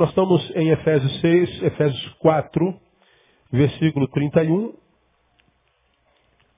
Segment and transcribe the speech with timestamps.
[0.00, 2.74] Bom, nós estamos em Efésios 6, Efésios 4,
[3.52, 4.72] versículo 31.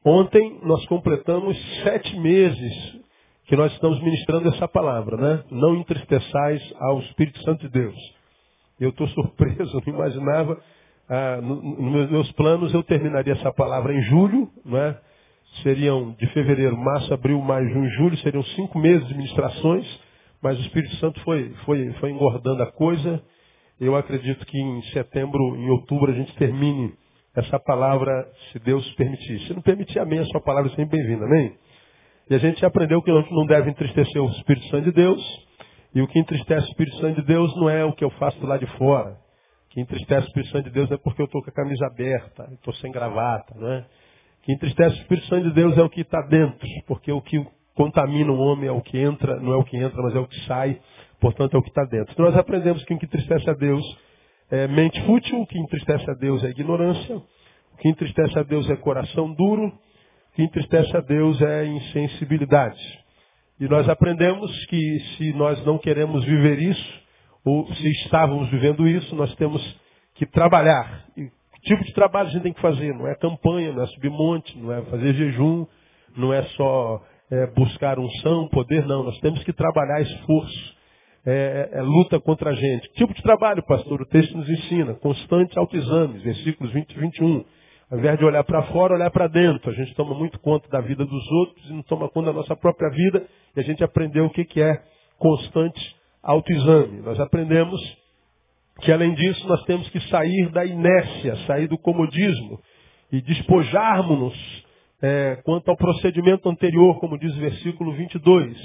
[0.04, 3.00] Ontem nós completamos sete meses
[3.46, 5.44] que nós estamos ministrando essa palavra, né?
[5.50, 7.96] Não entristeçais ao Espírito Santo de Deus.
[8.78, 10.62] Eu estou surpreso, não imaginava.
[11.08, 14.96] Ah, nos meus planos eu terminaria essa palavra em julho, né?
[15.64, 19.84] Seriam de fevereiro, março, abril, maio, junho, julho, seriam cinco meses de ministrações,
[20.42, 23.22] mas o Espírito Santo foi, foi, foi engordando a coisa.
[23.80, 26.92] Eu acredito que em setembro, em outubro, a gente termine
[27.34, 29.40] essa palavra, se Deus permitir.
[29.46, 31.56] Se não permitir, amém, a sua palavra é sempre bem-vinda, amém?
[32.28, 35.22] E a gente aprendeu que não deve entristecer o Espírito Santo de Deus.
[35.94, 38.44] E o que entristece o Espírito Santo de Deus não é o que eu faço
[38.44, 39.12] lado de fora.
[39.66, 41.86] O que entristece o Espírito Santo de Deus é porque eu estou com a camisa
[41.86, 43.78] aberta, estou sem gravata, não é?
[43.80, 47.20] O que entristece o Espírito Santo de Deus é o que está dentro, porque o
[47.20, 47.38] que
[47.74, 50.26] contamina o homem é o que entra, não é o que entra, mas é o
[50.26, 50.80] que sai,
[51.20, 52.12] portanto é o que está dentro.
[52.12, 53.82] Então nós aprendemos que o que entristece a Deus
[54.50, 58.68] é mente fútil, o que entristece a Deus é ignorância, o que entristece a Deus
[58.70, 59.72] é coração duro,
[60.34, 62.80] que entristece a Deus é insensibilidade.
[63.60, 67.02] E nós aprendemos que se nós não queremos viver isso,
[67.44, 69.62] ou se estávamos vivendo isso, nós temos
[70.14, 71.04] que trabalhar.
[71.16, 72.94] E que tipo de trabalho a gente tem que fazer?
[72.94, 75.66] Não é campanha, não é subir monte, não é fazer jejum,
[76.16, 77.02] não é só
[77.32, 79.04] é, buscar unção, poder, não.
[79.04, 80.82] Nós temos que trabalhar esforço.
[81.24, 82.88] É, é, é, luta contra a gente.
[82.90, 84.02] Que tipo de trabalho, pastor?
[84.02, 84.92] O texto nos ensina.
[84.94, 87.44] Constante autoexame, versículos 20 e 21.
[87.90, 89.70] Ao invés de olhar para fora, olhar para dentro.
[89.70, 92.54] A gente toma muito conta da vida dos outros e não toma conta da nossa
[92.54, 93.26] própria vida.
[93.56, 94.82] E a gente aprendeu o que, que é
[95.16, 97.00] constante autoexame.
[97.00, 97.80] Nós aprendemos
[98.80, 102.60] que, além disso, nós temos que sair da inércia, sair do comodismo
[103.10, 104.71] e despojarmos-nos
[105.02, 108.56] é, quanto ao procedimento anterior, como diz o versículo 22.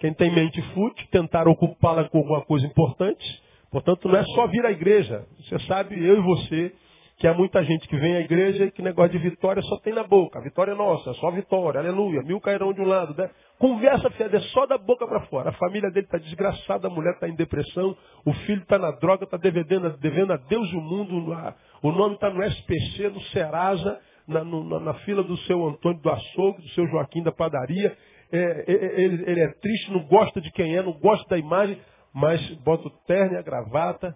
[0.00, 3.24] Quem tem mente fútil, tentar ocupá-la com alguma coisa importante.
[3.70, 5.24] Portanto, não é só vir à igreja.
[5.38, 6.72] Você sabe, eu e você,
[7.18, 9.92] que há muita gente que vem à igreja e que negócio de vitória só tem
[9.92, 10.38] na boca.
[10.38, 12.22] A vitória é nossa, só vitória, aleluia.
[12.22, 13.14] Mil cairão de um lado.
[13.16, 13.28] Né?
[13.58, 15.50] Conversa fiada, é só da boca para fora.
[15.50, 19.24] A família dele está desgraçada, a mulher está em depressão, o filho está na droga,
[19.24, 21.36] está devendo, devendo a Deus e o mundo.
[21.82, 26.10] O nome está no SPC, no Serasa, na, no, na, fila do seu Antônio do
[26.10, 27.96] açougue, do seu Joaquim da padaria.
[28.30, 31.38] É, é, é, ele, ele é triste, não gosta de quem é, não gosta da
[31.38, 31.78] imagem,
[32.12, 34.14] mas bota o terno e a gravata,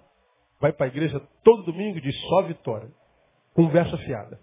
[0.61, 2.89] vai para a igreja todo domingo e diz só vitória.
[3.55, 4.39] Conversa fiada.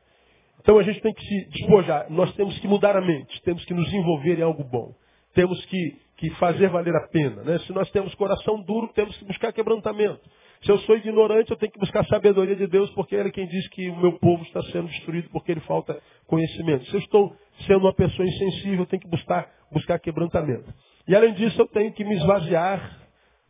[0.59, 3.74] Então a gente tem que se despojar, nós temos que mudar a mente, temos que
[3.74, 4.94] nos envolver em algo bom.
[5.34, 7.44] Temos que, que fazer valer a pena.
[7.44, 7.59] Né?
[7.59, 10.19] Se nós temos coração duro, temos que buscar quebrantamento.
[10.62, 13.31] Se eu sou ignorante, eu tenho que buscar a sabedoria de Deus, porque Ele é
[13.31, 15.97] quem diz que o meu povo está sendo destruído porque ele falta
[16.28, 16.86] conhecimento.
[16.86, 20.72] Se eu estou sendo uma pessoa insensível, eu tenho que buscar, buscar quebrantamento.
[21.08, 23.00] E além disso, eu tenho que me esvaziar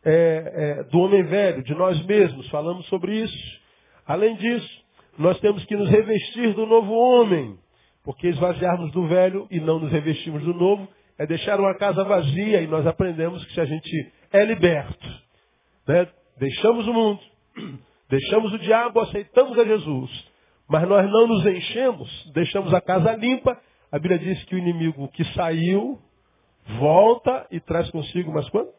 [0.04, 0.12] é,
[0.80, 2.48] é, do homem velho, de nós mesmos.
[2.48, 3.60] Falamos sobre isso.
[4.06, 4.84] Além disso,
[5.18, 7.58] nós temos que nos revestir do novo homem.
[8.04, 10.88] Porque esvaziarmos do velho e não nos revestirmos do novo
[11.18, 15.06] é deixar uma casa vazia e nós aprendemos que se a gente é liberto,
[15.86, 16.08] né,
[16.40, 17.20] deixamos o mundo,
[18.08, 20.10] deixamos o diabo, aceitamos a Jesus,
[20.66, 23.60] mas nós não nos enchemos, deixamos a casa limpa,
[23.92, 26.00] a Bíblia diz que o inimigo que saiu
[26.78, 28.72] volta e traz consigo mais quanto?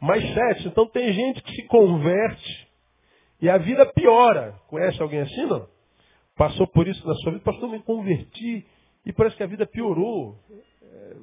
[0.00, 0.68] Mais sete.
[0.68, 2.68] Então tem gente que se converte
[3.40, 4.54] e a vida piora.
[4.68, 5.68] Conhece alguém assim, não?
[6.34, 8.66] Passou por isso na sua vida, pastor, me converti
[9.04, 10.38] e parece que a vida piorou.
[10.82, 11.16] É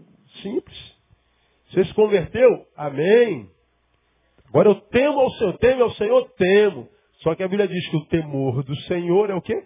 [0.44, 0.97] simples.
[1.69, 2.68] Você se converteu?
[2.77, 3.50] Amém.
[4.49, 6.89] Agora eu temo ao Senhor, temo ao Senhor, temo.
[7.19, 9.65] Só que a Bíblia diz que o temor do Senhor é o quê?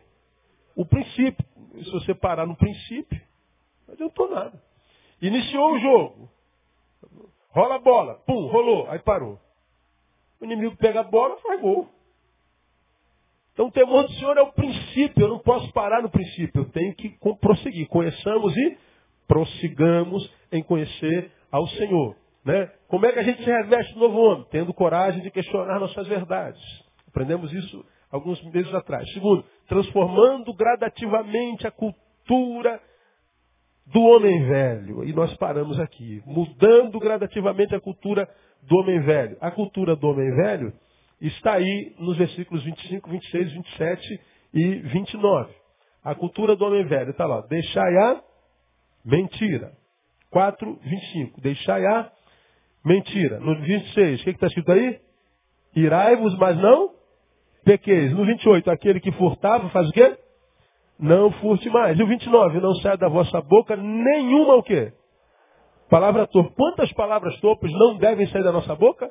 [0.75, 1.45] O princípio.
[1.75, 3.21] E se você parar no princípio,
[3.87, 4.61] não adiantou nada.
[5.21, 6.29] Iniciou o jogo.
[7.49, 8.15] Rola a bola.
[8.25, 8.89] Pum, rolou.
[8.89, 9.39] Aí parou.
[10.39, 11.87] O inimigo pega a bola faz gol.
[13.53, 16.69] Então o temor do Senhor é o princípio, eu não posso parar no princípio, eu
[16.71, 17.87] tenho que prosseguir.
[17.87, 18.77] Conheçamos e
[19.27, 22.15] prossigamos em conhecer ao Senhor.
[22.43, 22.71] Né?
[22.87, 24.45] Como é que a gente se reveste do novo homem?
[24.49, 26.61] Tendo coragem de questionar nossas verdades.
[27.07, 29.09] Aprendemos isso alguns meses atrás.
[29.13, 32.81] Segundo, transformando gradativamente a cultura
[33.85, 35.03] do homem velho.
[35.03, 36.21] E nós paramos aqui.
[36.25, 38.27] Mudando gradativamente a cultura
[38.63, 39.37] do homem velho.
[39.39, 40.73] A cultura do homem velho
[41.19, 44.21] está aí nos versículos 25, 26, 27
[44.53, 45.53] e 29.
[46.03, 47.41] A cultura do homem velho está lá.
[47.41, 48.21] Deixai a
[49.05, 49.73] mentira.
[50.31, 51.41] 4, 25.
[51.41, 52.11] Deixai a
[52.83, 53.39] mentira.
[53.39, 54.99] No 26, o que está escrito aí?
[55.75, 56.91] Irai-vos, mas não
[57.63, 58.11] pequeis.
[58.13, 60.17] No 28, aquele que furtava faz o quê?
[60.99, 61.97] Não furte mais.
[61.97, 64.93] E o 29, não sai da vossa boca nenhuma o quê?
[65.89, 66.53] Palavra torpe.
[66.55, 69.09] Quantas palavras torpes não devem sair da nossa boca?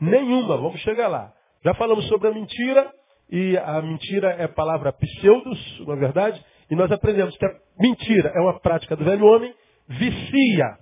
[0.00, 1.32] Nenhuma, vamos chegar lá.
[1.64, 2.92] Já falamos sobre a mentira,
[3.30, 8.32] e a mentira é palavra pseudos, na é verdade, e nós aprendemos que a mentira
[8.34, 9.54] é uma prática do velho homem,
[9.88, 10.78] vicia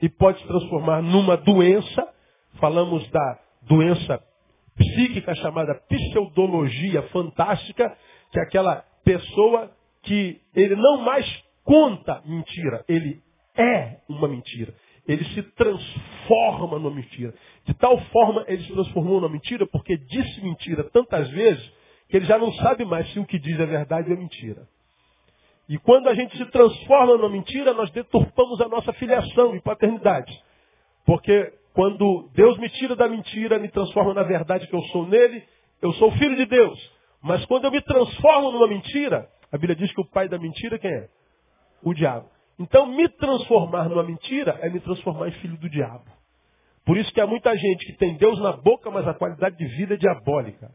[0.00, 2.08] e pode se transformar numa doença.
[2.60, 4.22] Falamos da doença
[4.76, 7.96] psíquica chamada pseudologia fantástica,
[8.30, 9.70] que é aquela pessoa
[10.02, 11.26] que ele não mais
[11.64, 13.20] conta mentira, ele
[13.56, 14.74] é uma mentira.
[15.06, 17.32] Ele se transforma numa mentira.
[17.64, 21.72] De tal forma ele se transformou numa mentira porque disse mentira tantas vezes
[22.08, 24.68] que ele já não sabe mais se o que diz é verdade ou é mentira.
[25.68, 30.32] E quando a gente se transforma numa mentira, nós deturpamos a nossa filiação e paternidade.
[31.04, 35.42] Porque quando Deus me tira da mentira, me transforma na verdade que eu sou nele,
[35.82, 36.96] eu sou filho de Deus.
[37.20, 40.78] Mas quando eu me transformo numa mentira, a Bíblia diz que o pai da mentira
[40.78, 41.08] quem é?
[41.82, 42.28] O diabo.
[42.58, 46.04] Então, me transformar numa mentira é me transformar em filho do diabo.
[46.84, 49.66] Por isso que há muita gente que tem Deus na boca, mas a qualidade de
[49.76, 50.70] vida é diabólica.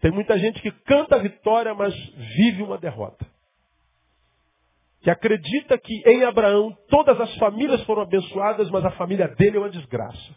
[0.00, 1.94] Tem muita gente que canta a vitória, mas
[2.36, 3.26] vive uma derrota.
[5.06, 9.60] Que acredita que em Abraão todas as famílias foram abençoadas, mas a família dele é
[9.60, 10.36] uma desgraça.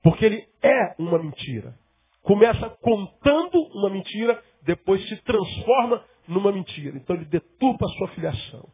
[0.00, 1.76] Porque ele é uma mentira.
[2.22, 6.96] Começa contando uma mentira, depois se transforma numa mentira.
[6.96, 8.68] Então ele deturpa a sua filiação.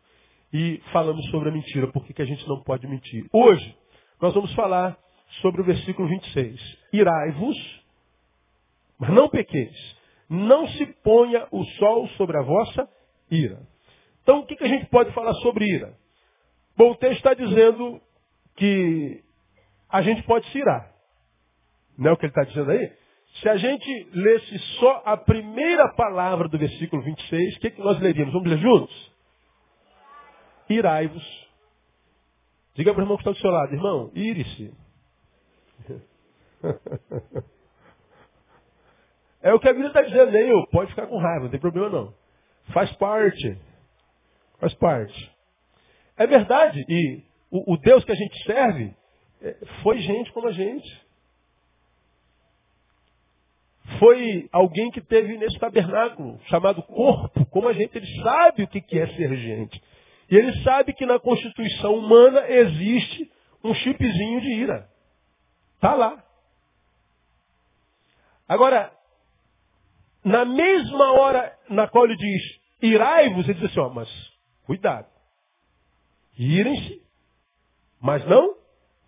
[0.53, 3.25] E falamos sobre a mentira, por que a gente não pode mentir.
[3.33, 3.75] Hoje,
[4.21, 4.99] nós vamos falar
[5.41, 6.61] sobre o versículo 26.
[6.93, 7.57] Irai-vos
[8.99, 9.97] mas não pequeis.
[10.29, 12.87] Não se ponha o sol sobre a vossa
[13.31, 13.72] ira.
[14.23, 15.95] Então, o que, que a gente pode falar sobre ira?
[16.77, 18.01] Bom, o texto está dizendo
[18.57, 19.23] que
[19.89, 20.93] a gente pode se irar.
[21.99, 22.93] Não é o que ele está dizendo aí?
[23.41, 27.99] Se a gente lesse só a primeira palavra do versículo 26, o que, que nós
[28.01, 28.33] leríamos?
[28.33, 29.13] Vamos ler juntos?
[30.69, 31.49] Irai-vos.
[32.75, 34.73] Diga para o irmão que está do seu lado, irmão, ire-se.
[39.43, 40.67] É o que a Bíblia está dizendo, eu.
[40.69, 42.15] Pode ficar com raiva, não tem problema não.
[42.73, 43.59] Faz parte.
[44.63, 45.37] Faz parte.
[46.17, 46.85] É verdade.
[46.89, 47.21] E
[47.51, 48.95] o, o Deus que a gente serve
[49.41, 51.03] é, foi gente como a gente.
[53.99, 57.97] Foi alguém que teve nesse tabernáculo, chamado corpo, como a gente.
[57.97, 59.83] Ele sabe o que é ser gente.
[60.31, 63.33] E ele sabe que na constituição humana existe
[63.65, 64.89] um chipzinho de ira.
[65.75, 66.25] Está lá.
[68.47, 68.93] Agora,
[70.25, 72.43] na mesma hora na qual ele diz,
[72.81, 74.32] irai-vos, ele diz assim, ó, mas
[74.65, 75.09] cuidado.
[76.39, 77.03] Irem-se,
[78.01, 78.57] mas não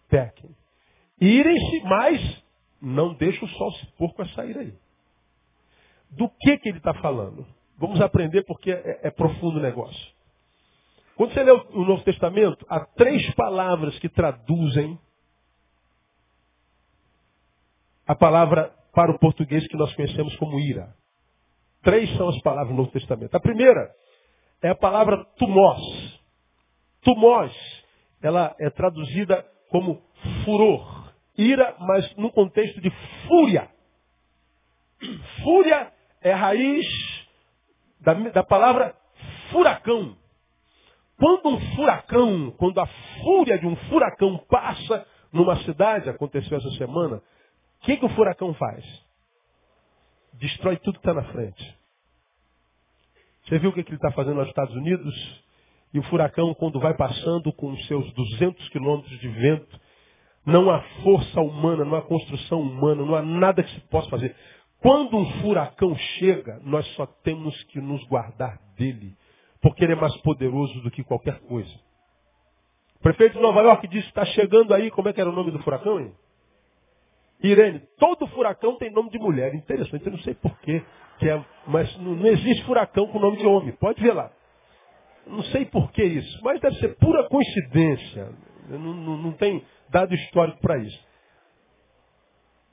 [0.08, 0.54] pequem.
[1.20, 2.44] Irem-se, mas
[2.80, 4.74] não deixe o sol se pôr com essa ira aí.
[6.10, 7.46] Do que, que ele está falando?
[7.76, 10.14] Vamos aprender porque é, é profundo o negócio.
[11.16, 14.98] Quando você lê o Novo Testamento, há três palavras que traduzem
[18.06, 20.94] a palavra para o português que nós conhecemos como ira.
[21.82, 23.34] Três são as palavras do Novo Testamento.
[23.34, 23.94] A primeira
[24.64, 25.78] é a palavra tumós.
[27.02, 27.52] Tumós,
[28.22, 30.00] ela é traduzida como
[30.42, 32.90] furor, ira, mas no contexto de
[33.28, 33.68] fúria.
[35.42, 35.92] Fúria
[36.22, 36.86] é raiz
[38.00, 38.96] da, da palavra
[39.50, 40.16] furacão.
[41.18, 42.86] Quando um furacão, quando a
[43.22, 48.54] fúria de um furacão passa numa cidade, aconteceu essa semana, o que, que o furacão
[48.54, 49.04] faz?
[50.38, 51.78] destrói tudo que está na frente.
[53.44, 55.44] Você viu o que, ele está fazendo nos Estados Unidos?
[55.92, 59.80] E o furacão, quando vai passando com seus 200 quilômetros de vento,
[60.46, 64.34] não há força humana, não há construção humana, não há nada que se possa fazer.
[64.80, 69.16] Quando um furacão chega, nós só temos que nos guardar dele,
[69.60, 71.72] porque ele é mais poderoso do que qualquer coisa.
[72.96, 75.50] O prefeito de Nova York disse, está chegando aí, como é que era o nome
[75.50, 76.00] do furacão?
[76.00, 76.12] Hein?
[77.42, 79.54] Irene, todo furacão tem nome de mulher.
[79.54, 80.82] Interessante, eu não sei porquê.
[81.22, 83.72] É, mas não, existe furacão com nome de homem.
[83.72, 84.30] Pode ver lá.
[85.26, 88.32] Não sei por que isso, mas deve ser pura coincidência.
[88.68, 91.04] Não, não, não tem dado histórico para isso.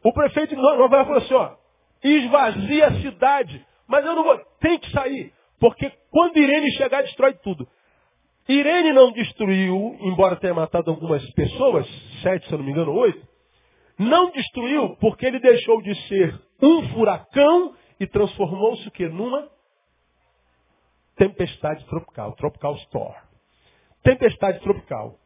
[0.04, 1.56] O prefeito de Nova York falou assim, ó,
[2.04, 7.34] esvazia a cidade, mas eu não vou, tem que sair, porque quando Irene chegar, destrói
[7.36, 7.68] tudo.
[8.50, 11.88] Irene não destruiu, embora tenha matado algumas pessoas,
[12.24, 13.26] sete, se eu não me engano, oito,
[14.00, 19.08] não destruiu porque ele deixou de ser um furacão e transformou-se o que?
[19.08, 19.48] Numa
[21.16, 23.14] tempestade tropical, tropical storm.
[24.02, 25.20] Tempestade tropical.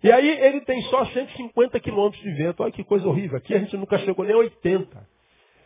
[0.00, 2.62] E aí ele tem só 150 quilômetros de vento.
[2.62, 3.36] Olha que coisa horrível.
[3.36, 5.08] Aqui a gente nunca chegou nem a 80.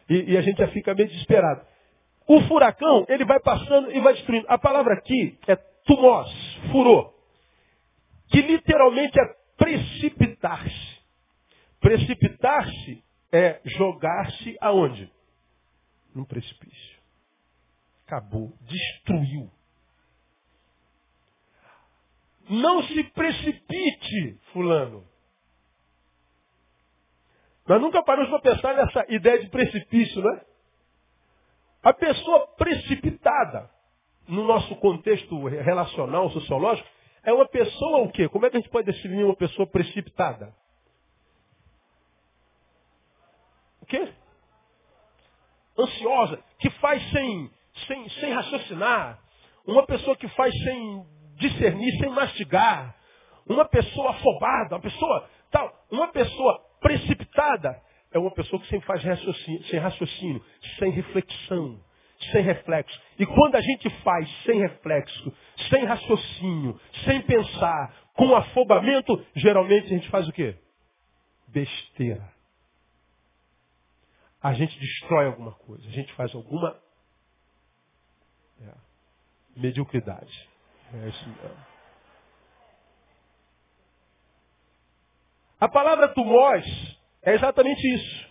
[0.09, 1.67] E, e a gente já fica meio desesperado.
[2.27, 4.47] O furacão, ele vai passando e vai destruindo.
[4.49, 6.31] A palavra aqui é tumós,
[6.73, 7.13] furor.
[8.31, 9.25] Que literalmente é
[9.59, 10.99] precipitar-se.
[11.79, 15.18] Precipitar-se é jogar-se aonde?
[16.19, 16.99] Num precipício.
[18.05, 18.53] Acabou.
[18.63, 19.49] Destruiu.
[22.51, 25.07] Não se precipite, fulano.
[27.69, 30.45] Nós nunca paramos para pensar nessa ideia de precipício, né?
[31.85, 33.71] A pessoa precipitada,
[34.27, 36.89] no nosso contexto relacional, sociológico,
[37.23, 38.29] é uma pessoa o quê?
[38.29, 40.53] Como é que a gente pode definir uma pessoa precipitada?
[43.83, 44.13] O quê?
[45.79, 47.51] Ansiosa, que faz sem,
[47.87, 49.19] sem, sem raciocinar.
[49.67, 51.07] Uma pessoa que faz sem
[51.37, 52.95] discernir, sem mastigar.
[53.47, 55.73] Uma pessoa afobada, uma pessoa tal.
[55.91, 57.81] Uma pessoa precipitada
[58.13, 60.45] é uma pessoa que sempre faz raciocínio, sem raciocínio,
[60.79, 61.81] sem reflexão,
[62.33, 63.01] sem reflexo.
[63.19, 65.33] E quando a gente faz sem reflexo,
[65.69, 70.57] sem raciocínio, sem pensar, com afobamento, geralmente a gente faz o quê?
[71.49, 72.38] Besteira.
[74.43, 76.81] A gente destrói alguma coisa, a gente faz alguma
[78.61, 78.73] é,
[79.57, 80.49] mediocridade.
[80.95, 81.67] É isso mesmo.
[85.61, 86.65] A palavra tumós
[87.23, 88.29] é exatamente isso.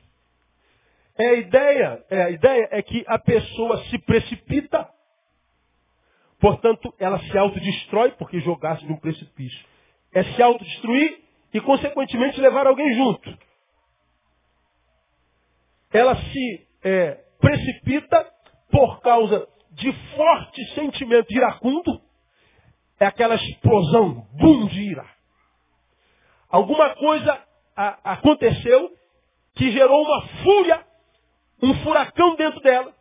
[1.17, 4.87] É a ideia, é a ideia é que a pessoa se precipita,
[6.39, 9.65] portanto, ela se autodestrói porque jogasse de um precipício.
[10.13, 11.19] É se autodestruir
[11.53, 13.36] e, consequentemente, levar alguém junto.
[15.97, 18.25] Ela se é, precipita
[18.69, 22.01] por causa de forte sentimento iracundo,
[22.99, 25.05] é aquela explosão, bum, de ira.
[26.49, 27.39] Alguma coisa
[27.75, 28.91] a, aconteceu
[29.55, 30.85] que gerou uma fúria,
[31.61, 32.93] um furacão dentro dela,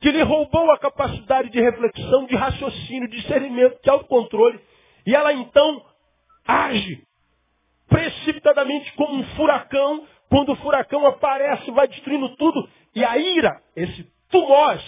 [0.00, 4.60] que lhe roubou a capacidade de reflexão, de raciocínio, de discernimento, de autocontrole.
[5.06, 5.84] E ela então
[6.46, 7.06] age
[7.88, 10.06] precipitadamente como um furacão.
[10.32, 12.66] Quando o furacão aparece, vai destruindo tudo.
[12.94, 14.82] E a ira, esse tumós,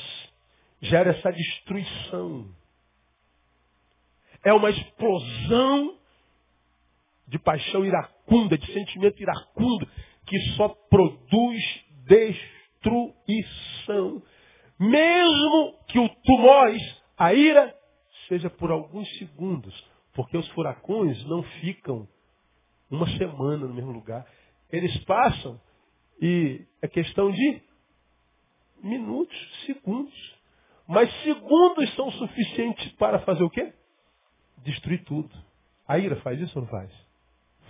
[0.81, 2.49] gera essa destruição.
[4.43, 5.99] É uma explosão
[7.29, 9.87] de paixão iracunda, de sentimento iracundo,
[10.25, 11.63] que só produz
[12.07, 14.23] destruição.
[14.81, 17.77] Mesmo que o tumós, a ira,
[18.29, 19.75] seja por alguns segundos.
[20.15, 22.09] Porque os furacões não ficam
[22.91, 24.25] uma semana no mesmo lugar.
[24.75, 25.61] Eles passam
[26.21, 27.63] e é questão de
[28.83, 30.35] minutos, segundos.
[30.89, 33.73] Mas segundos são suficientes para fazer o quê?
[34.65, 35.31] Destruir tudo.
[35.87, 36.91] A ira faz isso ou não faz?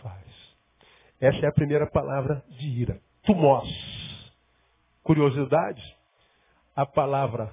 [0.01, 0.55] faz.
[1.21, 2.99] Essa é a primeira palavra de ira.
[3.25, 3.69] Tumós.
[5.03, 5.83] Curiosidade,
[6.75, 7.53] a palavra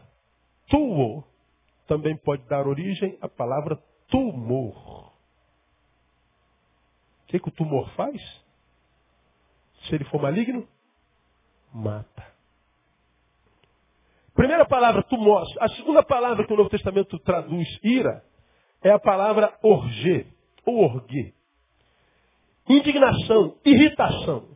[0.69, 1.25] tuo
[1.87, 3.75] também pode dar origem à palavra
[4.07, 5.11] tumor.
[7.23, 8.21] O que, que o tumor faz?
[9.83, 10.67] Se ele for maligno,
[11.73, 12.31] mata.
[14.33, 15.47] Primeira palavra, tumós.
[15.59, 18.23] A segunda palavra que o Novo Testamento traduz ira
[18.81, 20.25] é a palavra orgê,
[20.65, 21.01] ou
[22.67, 24.47] indignação, irritação.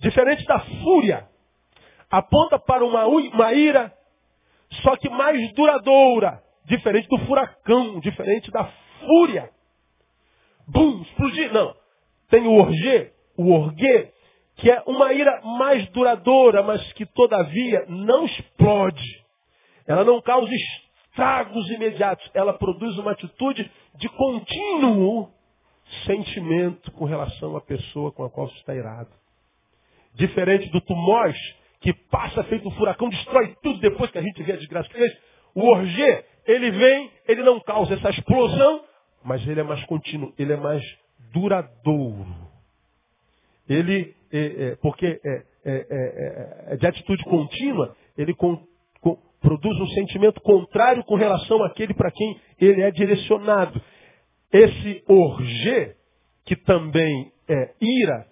[0.00, 1.28] Diferente da fúria,
[2.10, 3.92] aponta para uma, uma ira,
[4.82, 6.42] só que mais duradoura.
[6.64, 8.64] Diferente do furacão, diferente da
[9.00, 9.50] fúria.
[10.66, 11.52] Bum, explodir.
[11.52, 11.76] Não.
[12.28, 14.12] Tem o orgê, o orguê,
[14.56, 19.24] que é uma ira mais duradoura, mas que todavia não explode.
[19.86, 22.28] Ela não causa estragos imediatos.
[22.34, 25.30] Ela produz uma atitude de contínuo
[26.06, 29.10] sentimento com relação à pessoa com a qual você está irado.
[30.14, 31.36] Diferente do tumós,
[31.80, 34.96] que passa feito um furacão, destrói tudo depois que a gente vê a desgraça que
[34.96, 35.12] fez.
[35.54, 38.84] O orgê, ele vem, ele não causa essa explosão,
[39.22, 40.82] mas ele é mais contínuo, ele é mais
[41.32, 42.43] duradouro.
[43.68, 48.34] Ele, é, é, porque é, é, é, é de atitude contínua, ele
[49.40, 53.80] produz um sentimento contrário com relação àquele para quem ele é direcionado.
[54.52, 55.96] Esse orgê,
[56.44, 58.26] que também é ira,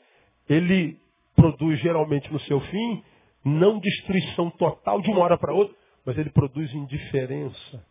[0.49, 0.99] ele
[1.35, 3.03] produz geralmente no seu fim
[3.45, 5.75] não destruição total de uma hora para outra,
[6.05, 7.85] mas ele produz indiferença,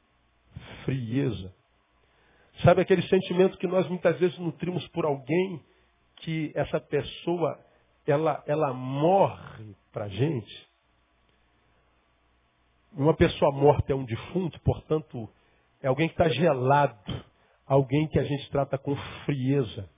[0.86, 1.54] frieza.
[2.64, 5.62] Sabe aquele sentimento que nós muitas vezes nutrimos por alguém
[6.22, 7.60] que essa pessoa
[8.08, 10.70] ela, ela morre para a gente?
[12.94, 15.30] Uma pessoa morta é um defunto, portanto,
[15.82, 17.32] é alguém que está gelado
[17.72, 19.90] alguém que a gente trata com frieza,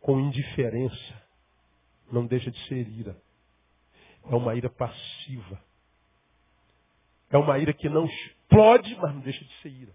[0.00, 1.22] com indiferença.
[2.10, 3.16] Não deixa de ser ira.
[4.24, 5.62] É uma ira passiva.
[7.30, 9.94] É uma ira que não explode, mas não deixa de ser ira.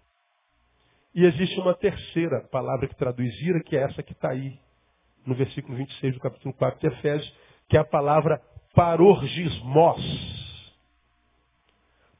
[1.14, 4.58] E existe uma terceira palavra que traduz ira, que é essa que está aí
[5.26, 7.36] no versículo 26 do capítulo 4 de Efésios,
[7.68, 8.42] que é a palavra
[8.74, 10.00] parorgismos.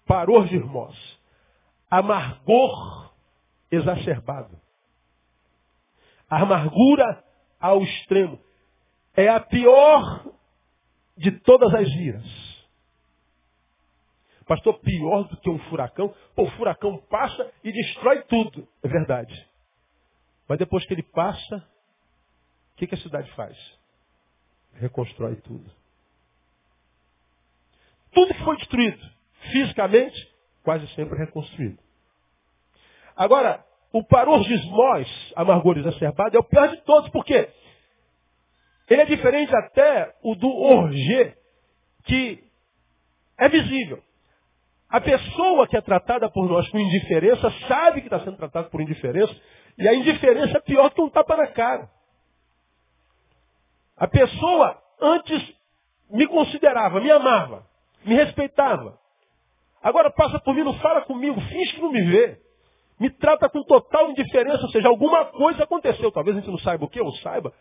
[0.06, 1.20] Parorgismos.
[1.90, 3.12] Amargor
[3.70, 4.58] exacerbado.
[6.28, 7.22] Amargura
[7.60, 8.38] ao extremo.
[9.14, 10.32] É a pior
[11.16, 12.42] de todas as iras.
[14.46, 16.14] Pastor, pior do que um furacão?
[16.36, 18.66] O furacão passa e destrói tudo.
[18.82, 19.48] É verdade.
[20.48, 21.66] Mas depois que ele passa,
[22.82, 23.56] que, que a cidade faz?
[24.74, 25.70] Reconstrói tudo.
[28.12, 28.98] Tudo que foi destruído,
[29.52, 31.78] fisicamente, quase sempre reconstruído.
[33.16, 37.48] Agora, o parorgismós, amargor exacerbado, é o pior de todos, porque
[38.88, 41.36] ele é diferente até o do orgê,
[42.04, 42.42] que
[43.38, 44.02] é visível.
[44.88, 48.80] A pessoa que é tratada por nós com indiferença sabe que está sendo tratada por
[48.80, 49.34] indiferença,
[49.78, 51.88] e a indiferença é pior que um tapa na cara.
[54.02, 55.54] A pessoa antes
[56.10, 57.64] me considerava, me amava,
[58.04, 58.98] me respeitava.
[59.82, 62.42] Agora passa por mim, não fala comigo, finge que não me vê
[63.02, 66.12] me trata com total indiferença, ou seja, alguma coisa aconteceu.
[66.12, 67.52] Talvez a gente não saiba o que, ou saiba.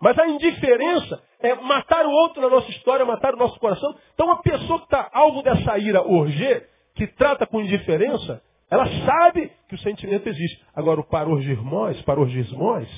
[0.00, 3.94] Mas a indiferença é matar o outro na nossa história, matar o nosso coração.
[4.14, 9.52] Então a pessoa que está alvo dessa ira orgê, que trata com indiferença, ela sabe
[9.68, 10.64] que o sentimento existe.
[10.74, 12.88] Agora o parorgismós, parorgismós,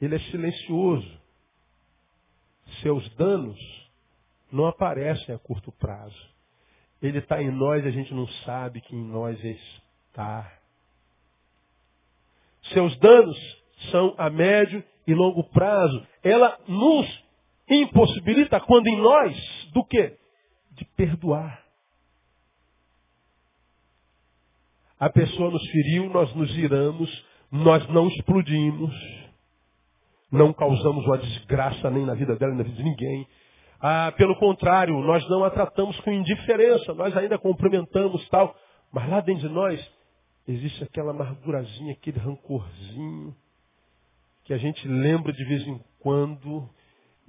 [0.00, 1.21] ele é silencioso.
[2.80, 3.58] Seus danos
[4.50, 6.32] não aparecem a curto prazo.
[7.00, 10.52] Ele está em nós e a gente não sabe que em nós está.
[12.72, 13.36] Seus danos
[13.90, 16.06] são a médio e longo prazo.
[16.22, 17.24] Ela nos
[17.68, 19.36] impossibilita quando em nós
[19.72, 20.16] do que?
[20.72, 21.62] De perdoar.
[24.98, 28.94] A pessoa nos feriu, nós nos iramos, nós não explodimos,
[30.32, 33.28] não causamos uma desgraça nem na vida dela, nem na vida de ninguém.
[33.78, 38.56] Ah, pelo contrário, nós não a tratamos com indiferença, nós ainda cumprimentamos tal,
[38.90, 39.92] mas lá dentro de nós
[40.48, 43.34] existe aquela amargurazinha, aquele rancorzinho,
[44.44, 46.68] que a gente lembra de vez em quando,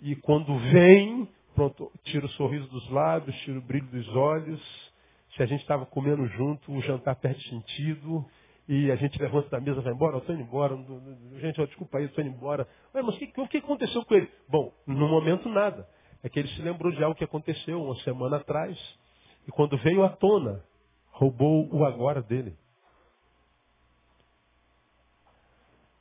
[0.02, 4.94] e quando vem, pronto, tira o sorriso dos lábios, tira o brilho dos olhos.
[5.36, 8.26] Se a gente estava comendo junto, o jantar perde sentido,
[8.68, 10.78] e a gente levanta da mesa vai embora, eu estou indo embora,
[11.40, 12.68] gente, ó, desculpa aí, eu estou indo embora.
[12.94, 14.32] Mas o que, o que aconteceu com ele?
[14.48, 15.88] Bom, no momento nada.
[16.24, 18.78] É que ele se lembrou de algo que aconteceu uma semana atrás,
[19.46, 20.64] e quando veio à tona,
[21.12, 22.56] roubou o agora dele.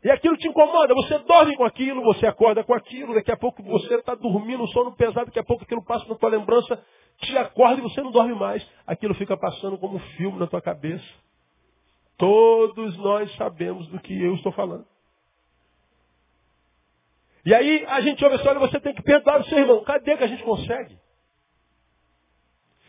[0.05, 3.63] E aquilo te incomoda, você dorme com aquilo, você acorda com aquilo, daqui a pouco
[3.63, 6.81] você está dormindo, um sono pesado, daqui a pouco aquilo passa na tua lembrança,
[7.19, 8.67] te acorda e você não dorme mais.
[8.85, 11.05] Aquilo fica passando como um filme na tua cabeça.
[12.23, 14.87] Todos nós sabemos do que eu estou falando.
[17.45, 19.83] E aí a gente ouve assim, olha, você tem que perdoar o seu irmão.
[19.83, 20.97] Cadê que a gente consegue?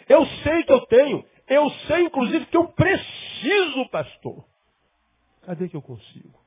[0.07, 1.25] Eu sei que eu tenho.
[1.47, 4.45] Eu sei, inclusive, que eu preciso, pastor.
[5.41, 6.39] Cadê que eu consigo?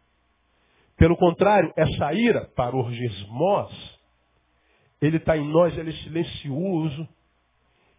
[0.96, 4.01] Pelo contrário, essa ira, para orgismos,
[5.03, 7.09] ele está em nós, ele é silencioso.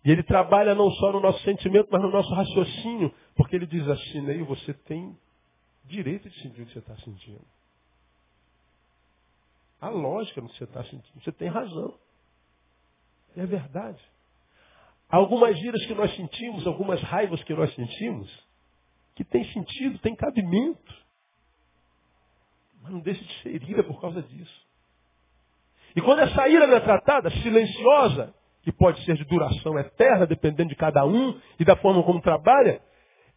[0.03, 3.13] E ele trabalha não só no nosso sentimento, mas no nosso raciocínio.
[3.35, 5.17] Porque ele diz assim, Neil, você tem
[5.85, 7.45] direito de sentir o que você está sentindo.
[9.79, 11.23] A lógica no que você está sentindo.
[11.23, 11.97] Você tem razão.
[13.35, 14.01] É verdade.
[15.09, 18.29] Algumas iras que nós sentimos, algumas raivas que nós sentimos,
[19.15, 20.95] que tem sentido, tem cabimento.
[22.81, 24.67] Mas não deixa de ser ira por causa disso.
[25.95, 28.33] E quando essa ira não é tratada, silenciosa,
[28.67, 32.81] que pode ser de duração eterna, dependendo de cada um e da forma como trabalha,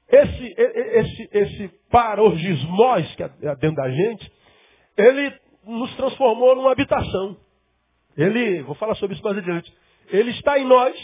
[0.09, 4.33] esse, esse, esse parorgismós que é dentro da gente,
[4.97, 5.33] ele
[5.65, 7.37] nos transformou numa habitação.
[8.17, 9.73] Ele, vou falar sobre isso mais adiante,
[10.09, 10.97] ele está em nós,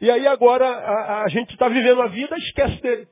[0.00, 3.08] e aí agora a, a gente está vivendo a vida e esquece dele.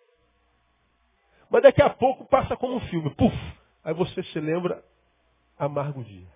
[1.50, 3.12] Mas daqui a pouco passa como um filme.
[3.16, 3.36] Puf!
[3.82, 4.80] Aí você se lembra,
[5.58, 6.31] amargo dia.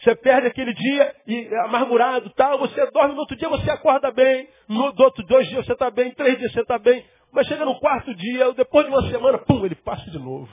[0.00, 4.48] Você perde aquele dia e amargurado, tal, você dorme, no outro dia você acorda bem,
[4.66, 7.66] no do outro dois dias você está bem, três dias você está bem, mas chega
[7.66, 10.48] no quarto dia, depois de uma semana, pum, ele passa de novo.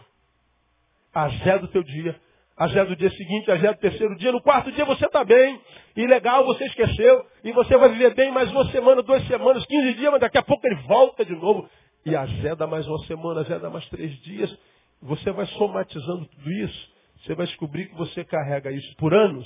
[1.14, 2.20] Azé do teu dia,
[2.58, 5.62] azé do dia seguinte, azé do terceiro dia, no quarto dia você está bem,
[5.96, 9.94] e legal, você esqueceu, e você vai viver bem mais uma semana, duas semanas, quinze
[9.94, 11.70] dias, mas daqui a pouco ele volta de novo.
[12.06, 14.54] E azeda mais uma semana, azeda mais três dias.
[15.02, 16.97] Você vai somatizando tudo isso.
[17.28, 19.46] Você vai descobrir que você carrega isso por anos.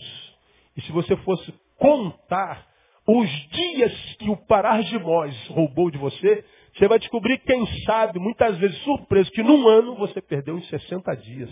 [0.77, 2.67] E se você fosse contar
[3.07, 8.19] os dias que o parar de Mós roubou de você, você vai descobrir, quem sabe,
[8.19, 11.49] muitas vezes surpreso, que num ano você perdeu em 60 dias.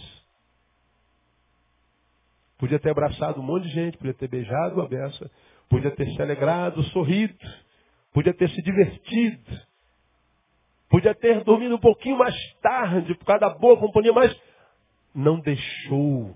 [2.59, 5.31] Podia ter abraçado um monte de gente, podia ter beijado a beça,
[5.67, 7.39] podia ter se alegrado, sorrido,
[8.13, 9.61] podia ter se divertido,
[10.89, 14.48] podia ter dormido um pouquinho mais tarde por causa da boa companhia, mas
[15.13, 16.35] não deixou.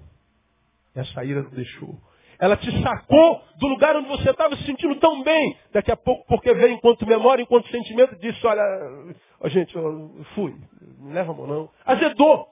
[0.96, 1.98] Essa ira não deixou.
[2.40, 5.58] Ela te sacou do lugar onde você estava se sentindo tão bem.
[5.72, 8.62] Daqui a pouco, porque veio enquanto memória, enquanto sentimento, disse, olha,
[9.40, 10.56] ó, gente, eu fui,
[11.00, 11.70] não leva a mão não.
[11.86, 12.48] Azedou.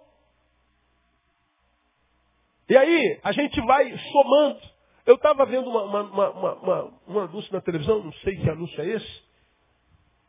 [2.70, 4.60] E aí, a gente vai somando.
[5.06, 8.88] Eu estava vendo uma, uma, uma, um anúncio na televisão, não sei que anúncio é
[8.88, 9.24] esse,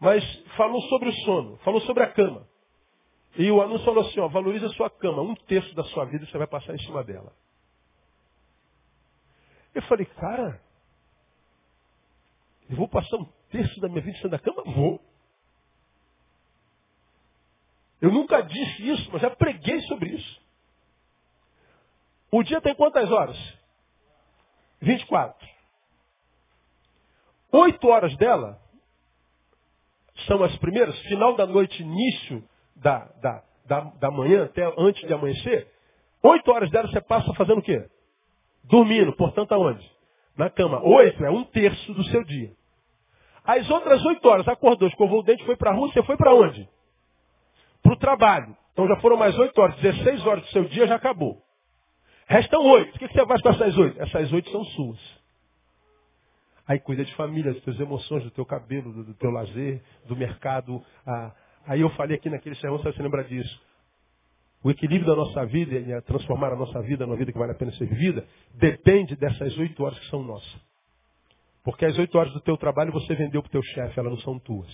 [0.00, 0.24] mas
[0.56, 2.48] falou sobre o sono, falou sobre a cama.
[3.36, 6.26] E o anúncio falou assim, ó, valorize a sua cama, um terço da sua vida
[6.26, 7.32] você vai passar em cima dela.
[9.74, 10.60] Eu falei, cara,
[12.68, 14.62] eu vou passar um terço da minha vida em cima da cama?
[14.64, 15.00] Vou.
[18.02, 20.42] Eu nunca disse isso, mas já preguei sobre isso.
[22.30, 23.36] O dia tem quantas horas?
[24.80, 25.48] 24.
[27.52, 28.60] Oito horas dela
[30.26, 32.46] são as primeiras, final da noite, início
[32.82, 35.68] da, da, da, da manhã, até antes de amanhecer.
[36.22, 37.88] Oito horas dela você passa fazendo o quê?
[38.64, 39.90] Dormindo, portanto, aonde?
[40.36, 40.80] Na cama.
[40.82, 42.52] Oito é um terço do seu dia.
[43.44, 46.34] As outras oito horas, acordou, escovou o dente, foi para a rua, você foi para
[46.34, 46.68] onde?
[47.82, 48.56] Para o trabalho.
[48.72, 51.42] Então já foram mais oito horas, 16 horas do seu dia já acabou.
[52.26, 52.94] Restam oito.
[52.94, 54.00] O que você faz com essas oito?
[54.00, 55.22] Essas oito são suas.
[56.66, 60.14] Aí cuida de família, das tuas emoções, do teu cabelo, do, do teu lazer, do
[60.16, 60.82] mercado.
[61.04, 61.32] Ah,
[61.66, 63.60] aí eu falei aqui naquele sermão, você se lembrar disso.
[64.64, 67.54] O equilíbrio da nossa vida e transformar a nossa vida numa vida que vale a
[67.54, 70.60] pena ser vivida, depende dessas oito horas que são nossas.
[71.64, 74.20] Porque as oito horas do teu trabalho você vendeu para o teu chefe, elas não
[74.20, 74.70] são tuas.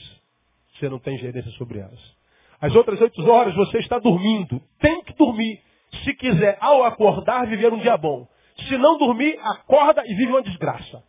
[0.74, 2.00] Você não tem gerência sobre elas.
[2.60, 4.60] As outras oito horas você está dormindo.
[4.78, 5.62] Tem que dormir.
[6.04, 8.28] Se quiser, ao acordar, viver um dia bom.
[8.68, 11.02] Se não dormir, acorda e vive uma desgraça.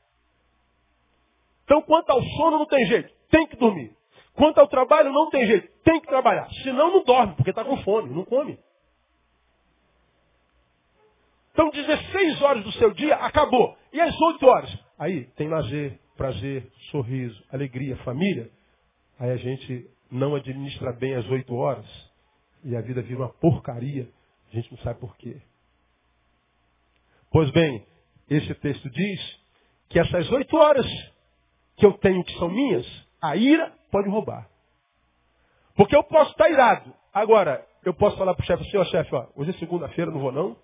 [1.65, 3.13] Então, quanto ao sono, não tem jeito.
[3.29, 3.91] Tem que dormir.
[4.39, 5.67] Quanto ao trabalho, não tem jeito.
[5.84, 6.49] Tem que trabalhar.
[6.63, 8.10] Senão, não dorme, porque está com fome.
[8.10, 8.58] Não come.
[11.52, 13.78] Então, 16 horas do seu dia acabou.
[13.91, 14.80] E as 8 horas?
[14.97, 18.49] Aí tem lazer, prazer, sorriso, alegria, família.
[19.19, 21.86] Aí a gente não administra bem as 8 horas.
[22.63, 24.10] E a vida vira uma porcaria.
[24.54, 25.36] A gente não sabe por quê.
[27.30, 27.86] Pois bem,
[28.30, 29.39] esse texto diz
[29.89, 30.86] que essas 8 horas
[31.75, 32.88] que eu tenho que são minhas,
[33.21, 34.47] a ira pode roubar.
[35.75, 36.93] Porque eu posso estar irado.
[37.13, 40.19] Agora, eu posso falar para o chefe assim, ó chefe, ó, hoje é segunda-feira, não
[40.19, 40.56] vou não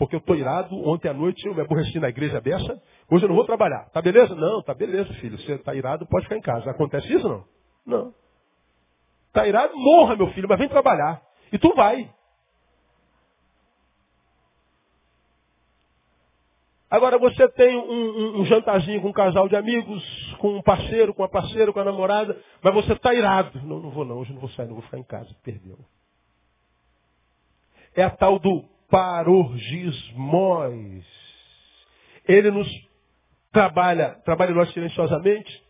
[0.00, 3.28] porque eu estou irado, ontem à noite eu me aborreci na igreja dessa, hoje eu
[3.28, 3.90] não vou trabalhar.
[3.90, 4.34] Tá beleza?
[4.34, 5.36] Não, tá beleza, filho.
[5.38, 6.70] Você está irado, pode ficar em casa.
[6.70, 7.44] Acontece isso não?
[7.84, 8.14] Não.
[9.26, 9.76] Está irado?
[9.76, 11.20] Morra, meu filho, mas vem trabalhar.
[11.52, 12.10] E tu vai.
[16.90, 20.02] Agora você tem um, um, um, jantarzinho com um casal de amigos,
[20.40, 23.60] com um parceiro, com uma parceira, com a namorada, mas você está irado.
[23.62, 25.32] Não, não vou não, hoje não vou sair, não vou ficar em casa.
[25.44, 25.78] Perdeu.
[27.94, 31.06] É a tal do parorgismós.
[32.26, 32.68] Ele nos
[33.52, 35.62] trabalha, trabalha nós silenciosamente,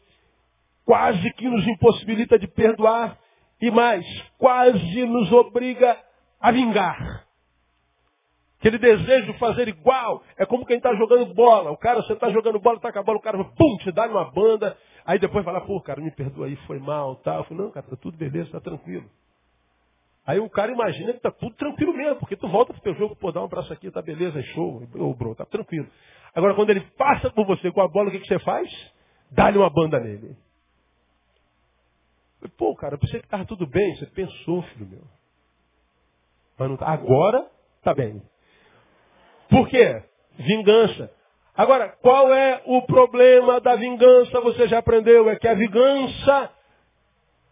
[0.87, 3.19] quase que nos impossibilita de perdoar
[3.61, 4.07] e mais,
[4.39, 5.99] quase nos obriga
[6.41, 7.27] a vingar.
[8.61, 11.71] Aquele desejo de fazer igual, é como quem está jogando bola.
[11.71, 14.07] O cara, você está jogando bola, está com a bola, o cara pum, te dá
[14.07, 17.39] uma banda, aí depois fala, pô, cara, me perdoa aí, foi mal, tal.
[17.39, 19.09] Eu falo, não, cara, tá tudo beleza, tá tranquilo.
[20.27, 23.17] Aí o cara imagina que tá tudo tranquilo mesmo, porque tu volta pro teu jogo,
[23.17, 25.89] pô, dá um abraço aqui, tá beleza, é show, ô bro, tá tranquilo.
[26.35, 28.71] Agora quando ele passa por você com a bola, o que, que você faz?
[29.31, 30.37] Dá-lhe uma banda nele.
[32.59, 35.03] Pô, cara, eu pensei que tava tudo bem, você pensou, filho meu.
[36.59, 36.89] Mas não tá.
[36.89, 37.51] Agora,
[37.83, 38.21] tá bem.
[39.51, 40.03] Por quê?
[40.39, 41.11] Vingança.
[41.57, 44.41] Agora, qual é o problema da vingança?
[44.41, 46.51] Você já aprendeu, é que a vingança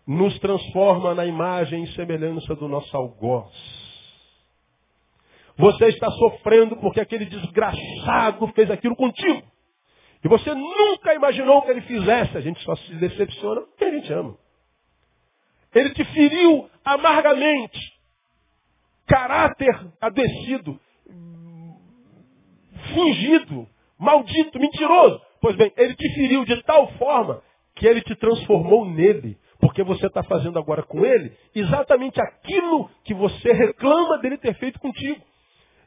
[0.07, 3.53] nos transforma na imagem e semelhança do nosso algoz.
[5.59, 9.43] Você está sofrendo porque aquele desgraçado fez aquilo contigo.
[10.25, 12.37] E você nunca imaginou que ele fizesse.
[12.37, 14.37] A gente só se decepciona porque a gente ama.
[15.75, 17.79] Ele te feriu amargamente.
[19.07, 20.81] Caráter adoecido.
[22.95, 23.67] Fingido.
[23.99, 25.21] Maldito, mentiroso.
[25.41, 27.43] Pois bem, ele te feriu de tal forma
[27.75, 29.39] que ele te transformou nele.
[29.61, 34.79] Porque você está fazendo agora com ele exatamente aquilo que você reclama dele ter feito
[34.79, 35.21] contigo.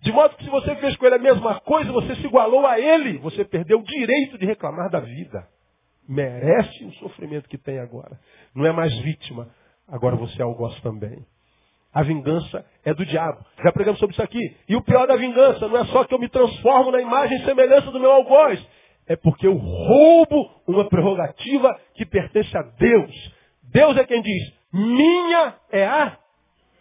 [0.01, 2.79] De modo que se você fez com ele a mesma coisa, você se igualou a
[2.79, 3.17] ele.
[3.19, 5.47] Você perdeu o direito de reclamar da vida.
[6.09, 8.19] Merece o sofrimento que tem agora.
[8.53, 9.49] Não é mais vítima.
[9.87, 11.25] Agora você é algoz também.
[11.93, 13.45] A vingança é do diabo.
[13.63, 14.39] Já pregamos sobre isso aqui.
[14.67, 17.45] E o pior da vingança não é só que eu me transformo na imagem e
[17.45, 18.65] semelhança do meu algoz.
[19.07, 23.33] É porque eu roubo uma prerrogativa que pertence a Deus.
[23.63, 26.17] Deus é quem diz, minha é a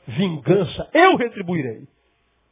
[0.07, 0.89] vingança.
[0.93, 1.89] Eu retribuirei.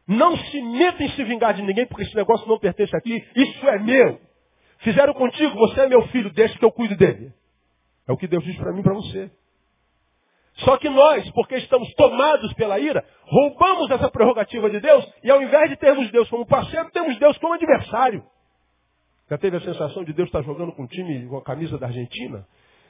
[0.06, 3.24] Não se meta em se vingar de ninguém, porque esse negócio não pertence aqui.
[3.36, 4.18] Isso é meu.
[4.78, 7.32] Fizeram contigo, você é meu filho, deixa que eu cuido dele.
[8.06, 9.30] É o que Deus diz para mim e para você.
[10.58, 15.40] Só que nós, porque estamos tomados pela ira, roubamos essa prerrogativa de Deus e ao
[15.40, 18.24] invés de termos Deus como parceiro, temos Deus como adversário.
[19.30, 21.86] Já teve a sensação de Deus estar jogando com um time com a camisa da
[21.86, 22.46] Argentina?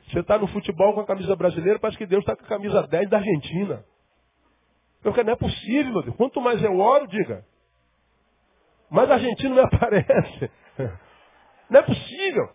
[0.08, 2.86] Você está no futebol com a camisa brasileira, parece que Deus está com a camisa
[2.86, 3.84] 10 da Argentina.
[5.02, 6.16] Porque não é possível, meu Deus.
[6.16, 7.44] Quanto mais eu oro, diga.
[8.88, 10.50] Mas argentino não aparece.
[11.68, 12.48] Não é possível.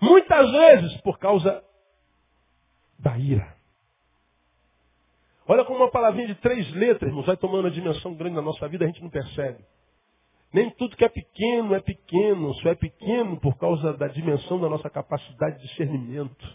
[0.00, 1.64] Muitas vezes por causa
[3.00, 3.57] da ira.
[5.50, 8.68] Olha como uma palavrinha de três letras, irmãos, vai tomando uma dimensão grande na nossa
[8.68, 9.58] vida, a gente não percebe.
[10.52, 14.68] Nem tudo que é pequeno é pequeno, só é pequeno por causa da dimensão da
[14.68, 16.46] nossa capacidade de discernimento.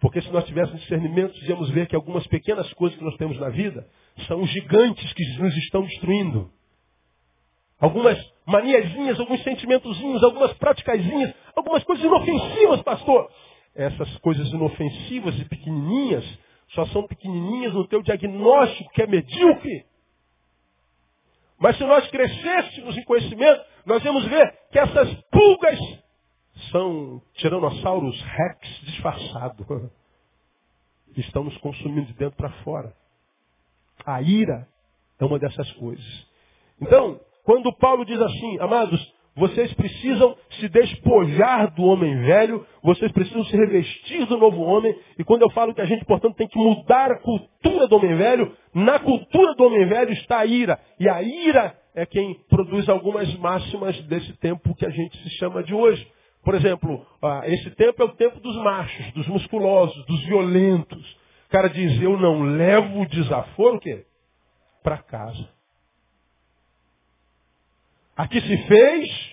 [0.00, 3.50] Porque se nós tivéssemos discernimento, íamos ver que algumas pequenas coisas que nós temos na
[3.50, 3.86] vida
[4.26, 6.50] são gigantes que nos estão destruindo.
[7.78, 13.30] Algumas maniazinhas, alguns sentimentozinhos, algumas praticazinhas, algumas coisas inofensivas, pastor.
[13.76, 16.24] Essas coisas inofensivas e pequenininhas
[16.74, 19.86] só são pequenininhas no teu diagnóstico, que é medíocre.
[21.58, 25.78] Mas se nós crescêssemos em conhecimento, nós vamos ver que essas pulgas
[26.70, 29.66] são tiranossauros rex disfarçados.
[31.16, 32.94] Estão nos consumindo de dentro para fora.
[34.06, 34.66] A ira
[35.18, 36.26] é uma dessas coisas.
[36.80, 43.42] Então, quando Paulo diz assim, amados, vocês precisam se despojar do homem velho, vocês precisam
[43.46, 44.94] se revestir do novo homem.
[45.18, 48.14] E quando eu falo que a gente, portanto, tem que mudar a cultura do homem
[48.16, 50.78] velho, na cultura do homem velho está a ira.
[50.98, 55.62] E a ira é quem produz algumas máximas desse tempo que a gente se chama
[55.62, 56.06] de hoje.
[56.44, 57.06] Por exemplo,
[57.44, 61.18] esse tempo é o tempo dos machos, dos musculosos, dos violentos.
[61.46, 64.04] O cara diz, eu não levo o desaforo o quê?
[64.82, 65.48] Para casa.
[68.20, 69.29] Aqui se fez,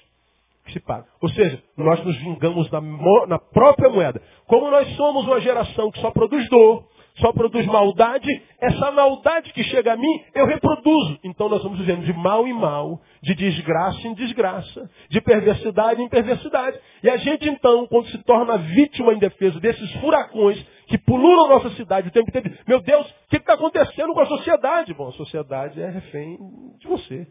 [0.71, 1.05] se paga.
[1.21, 2.81] Ou seja, nós nos vingamos na,
[3.27, 4.21] na própria moeda.
[4.45, 6.85] Como nós somos uma geração que só produz dor,
[7.19, 11.19] só produz maldade, essa maldade que chega a mim, eu reproduzo.
[11.23, 16.09] Então nós vamos vivendo de mal em mal, de desgraça em desgraça, de perversidade em
[16.09, 16.79] perversidade.
[17.01, 22.07] E a gente então, quando se torna vítima indefesa desses furacões que pululam nossa cidade
[22.07, 24.93] o tempo inteiro, meu Deus, o que está acontecendo com a sociedade?
[24.93, 26.37] Bom, a sociedade é refém
[26.79, 27.27] de você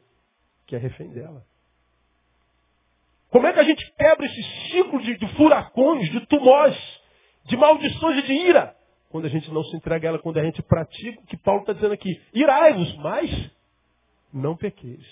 [0.67, 1.45] que é refém dela.
[3.31, 6.79] Como é que a gente quebra esse ciclo de, de furacões, de tumores,
[7.45, 8.77] de maldições e de ira?
[9.11, 11.61] Quando a gente não se entrega a ela, quando a gente pratica o que Paulo
[11.61, 12.21] está dizendo aqui.
[12.35, 13.51] Irai-vos, mas
[14.33, 15.07] não pequeis.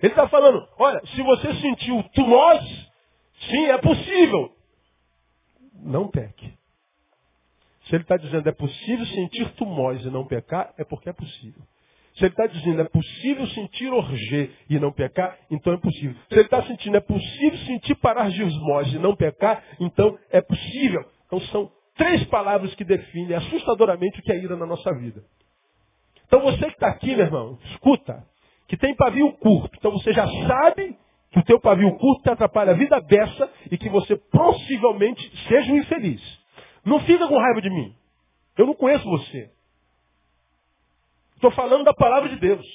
[0.00, 2.88] Ele está falando, olha, se você sentiu tumores,
[3.50, 4.54] sim, é possível.
[5.74, 6.56] Não peque.
[7.86, 11.62] Se ele está dizendo é possível sentir tumores e não pecar, é porque é possível.
[12.18, 16.16] Se ele está dizendo é possível sentir orgê e não pecar, então é possível.
[16.28, 20.40] Se ele está sentindo é possível sentir parar de osmose e não pecar, então é
[20.40, 21.04] possível.
[21.26, 25.22] Então são três palavras que definem assustadoramente o que é ira na nossa vida.
[26.26, 28.24] Então você que está aqui, meu irmão, escuta,
[28.66, 29.70] que tem pavio curto.
[29.78, 30.98] Então você já sabe
[31.30, 35.72] que o teu pavio curto te atrapalha a vida dessa e que você possivelmente seja
[35.72, 36.20] um infeliz.
[36.84, 37.94] Não fica com raiva de mim.
[38.56, 39.52] Eu não conheço você.
[41.38, 42.66] Estou falando da palavra de Deus.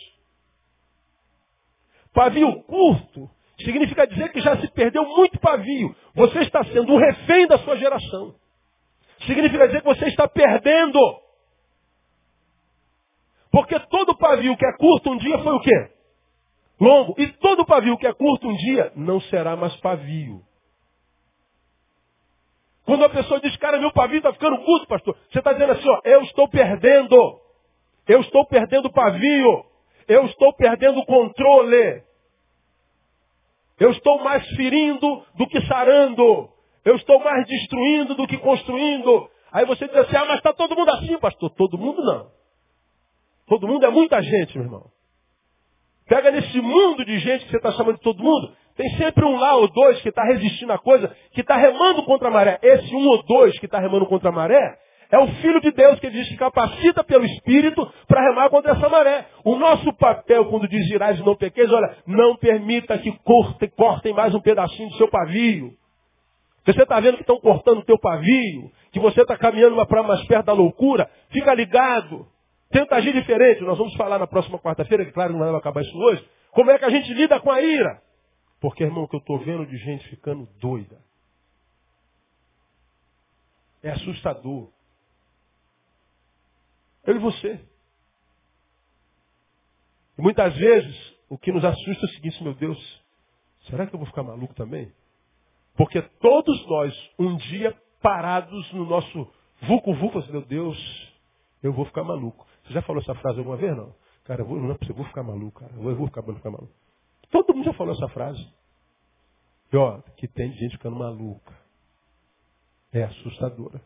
[2.13, 5.93] Pavio curto significa dizer que já se perdeu muito pavio.
[6.15, 8.35] Você está sendo um refém da sua geração.
[9.25, 10.97] Significa dizer que você está perdendo.
[13.51, 15.91] Porque todo pavio que é curto um dia foi o quê?
[16.79, 17.15] Longo.
[17.17, 20.41] E todo pavio que é curto um dia não será mais pavio.
[22.85, 25.89] Quando a pessoa diz, cara, meu pavio está ficando curto, pastor, você está dizendo assim,
[25.89, 27.42] ó, eu estou perdendo.
[28.07, 29.65] Eu estou perdendo o pavio.
[30.07, 32.03] Eu estou perdendo o controle.
[33.79, 36.49] Eu estou mais ferindo do que sarando.
[36.85, 39.29] Eu estou mais destruindo do que construindo.
[39.51, 41.49] Aí você diz assim, ah, mas está todo mundo assim, pastor.
[41.51, 42.31] Todo mundo não.
[43.47, 44.85] Todo mundo é muita gente, meu irmão.
[46.07, 49.37] Pega nesse mundo de gente que você está chamando de todo mundo, tem sempre um
[49.37, 52.59] lá ou dois que está resistindo à coisa, que está remando contra a maré.
[52.61, 54.77] Esse um ou dois que está remando contra a maré
[55.13, 58.89] é o Filho de Deus que diz que capacita pelo Espírito para remar contra essa
[58.89, 59.27] maré.
[59.45, 64.11] O nosso papel, quando diz girais e não pequeis, olha, não permita que cortem, cortem
[64.11, 65.71] mais um pedacinho do seu pavio.
[66.65, 70.25] Você está vendo que estão cortando o teu pavio, que você está caminhando para mais
[70.25, 72.25] perto da loucura, fica ligado.
[72.71, 73.61] tenta agir diferente.
[73.61, 76.27] Nós vamos falar na próxima quarta-feira, que claro não vai acabar isso hoje.
[76.49, 78.01] Como é que a gente lida com a ira?
[78.59, 80.97] Porque, irmão, o que eu estou vendo de gente ficando doida.
[83.83, 84.73] É assustador.
[87.05, 87.59] Eu e você.
[90.17, 93.03] E muitas vezes, o que nos assusta é o seguinte, meu Deus,
[93.67, 94.91] será que eu vou ficar maluco também?
[95.75, 99.27] Porque todos nós, um dia parados no nosso
[99.61, 100.77] vucu-vucu, assim, meu Deus,
[101.63, 102.45] eu vou ficar maluco.
[102.63, 103.95] Você já falou essa frase alguma vez, não?
[104.25, 105.73] Cara, eu vou, não é eu vou ficar maluco, cara.
[105.73, 106.73] Eu vou ficar, vou ficar maluco.
[107.31, 108.47] Todo mundo já falou essa frase.
[109.71, 111.53] E ó, que tem gente ficando maluca.
[112.91, 113.81] É assustadora.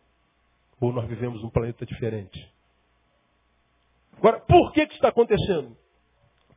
[0.82, 2.57] Ou nós vivemos um planeta diferente.
[4.18, 5.76] Agora, por que, que está acontecendo?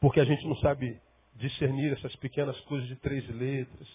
[0.00, 0.98] Porque a gente não sabe
[1.34, 3.88] discernir essas pequenas coisas de três letras.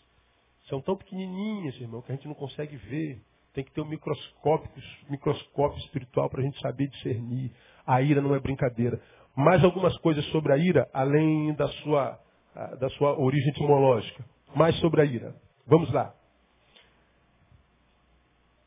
[0.70, 3.22] São tão pequenininhas, irmão, que a gente não consegue ver.
[3.54, 4.70] Tem que ter um microscópio,
[5.10, 7.52] microscópio espiritual para a gente saber discernir.
[7.86, 9.02] A ira não é brincadeira.
[9.36, 12.20] Mais algumas coisas sobre a ira, além da sua,
[12.80, 14.26] da sua origem etimológica.
[14.56, 15.36] Mais sobre a ira.
[15.68, 16.14] Vamos lá.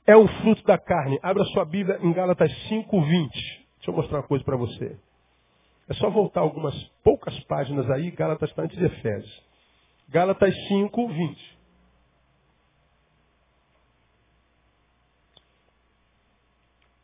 [0.07, 1.19] É um fruto da carne.
[1.23, 3.58] Abra sua Bíblia em Gálatas 5:20.
[3.89, 4.99] Deixa eu mostrar uma coisa para você.
[5.89, 9.43] É só voltar algumas poucas páginas aí, Gálatas está antes de Efésios.
[10.11, 11.59] Gálatas 5, 20.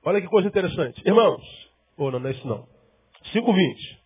[0.05, 1.01] Olha que coisa interessante.
[1.07, 1.42] Irmãos,
[1.97, 2.68] ou oh, não, não é isso não.
[3.33, 4.03] 5, 20.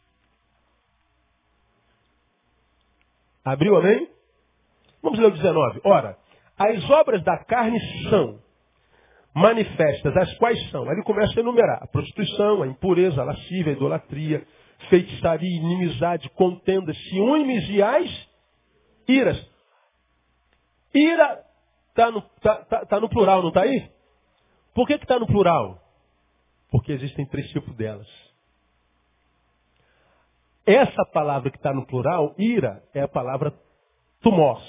[3.45, 4.09] Abriu, amém?
[5.03, 5.81] Vamos ler o 19.
[5.83, 6.17] Ora,
[6.57, 8.41] as obras da carne são
[9.39, 10.85] manifestas, as quais são?
[10.85, 11.83] Aí ele começa a enumerar.
[11.83, 14.47] A prostituição, a impureza, a lascívia, a idolatria,
[14.89, 18.29] feitiçaria, inimizade, contendas, ciúmes e as
[19.07, 19.51] iras.
[20.95, 21.45] Ira
[21.91, 23.91] está no, tá, tá, tá no plural, não está aí?
[24.75, 25.81] Por que está no plural?
[26.71, 28.09] Porque existem três tipos delas.
[30.67, 33.55] Essa palavra que está no plural, ira, é a palavra
[34.21, 34.63] tumós.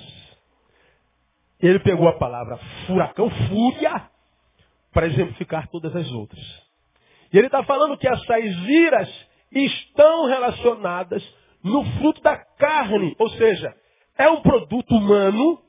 [1.60, 4.10] Ele pegou a palavra furacão, fúria,
[4.91, 6.43] para exemplificar todas as outras.
[7.32, 11.23] E ele está falando que essas iras estão relacionadas
[11.63, 13.73] no fruto da carne, ou seja,
[14.17, 15.60] é um produto humano,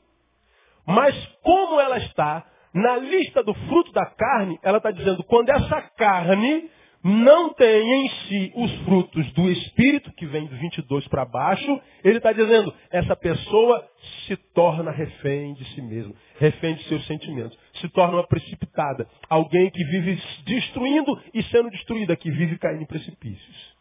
[0.87, 5.83] mas como ela está na lista do fruto da carne, ela está dizendo quando essa
[5.97, 6.71] carne
[7.03, 12.19] não tem em si os frutos do Espírito, que vem do 22 para baixo, ele
[12.19, 13.89] está dizendo, essa pessoa
[14.27, 19.71] se torna refém de si mesmo, refém de seus sentimentos, se torna uma precipitada, alguém
[19.71, 23.75] que vive destruindo e sendo destruída, que vive caindo em precipícios.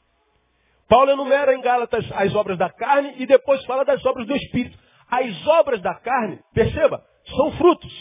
[0.88, 4.78] Paulo enumera em Gálatas as obras da carne e depois fala das obras do Espírito.
[5.10, 7.04] As obras da carne, perceba,
[7.36, 7.94] são frutos.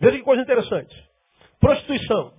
[0.00, 0.94] Veja que coisa interessante.
[1.60, 2.32] Prostituição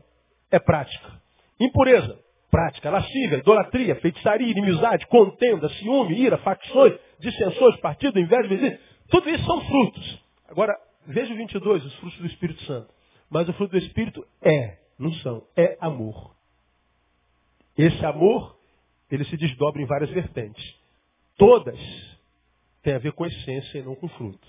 [0.51, 1.21] é prática.
[1.59, 2.89] Impureza, prática.
[2.89, 8.77] Lascívia, idolatria, feitiçaria, inimizade, contenda, ciúme, ira, facções, dissensões, partido, inveja, vizinho.
[9.09, 10.23] Tudo isso são frutos.
[10.49, 10.73] Agora,
[11.07, 12.93] veja o 22, os frutos do Espírito Santo.
[13.29, 16.35] Mas o fruto do Espírito é, não são, é amor.
[17.77, 18.57] Esse amor,
[19.11, 20.63] ele se desdobra em várias vertentes.
[21.37, 21.79] Todas
[22.81, 24.47] têm a ver com essência e não com fruto.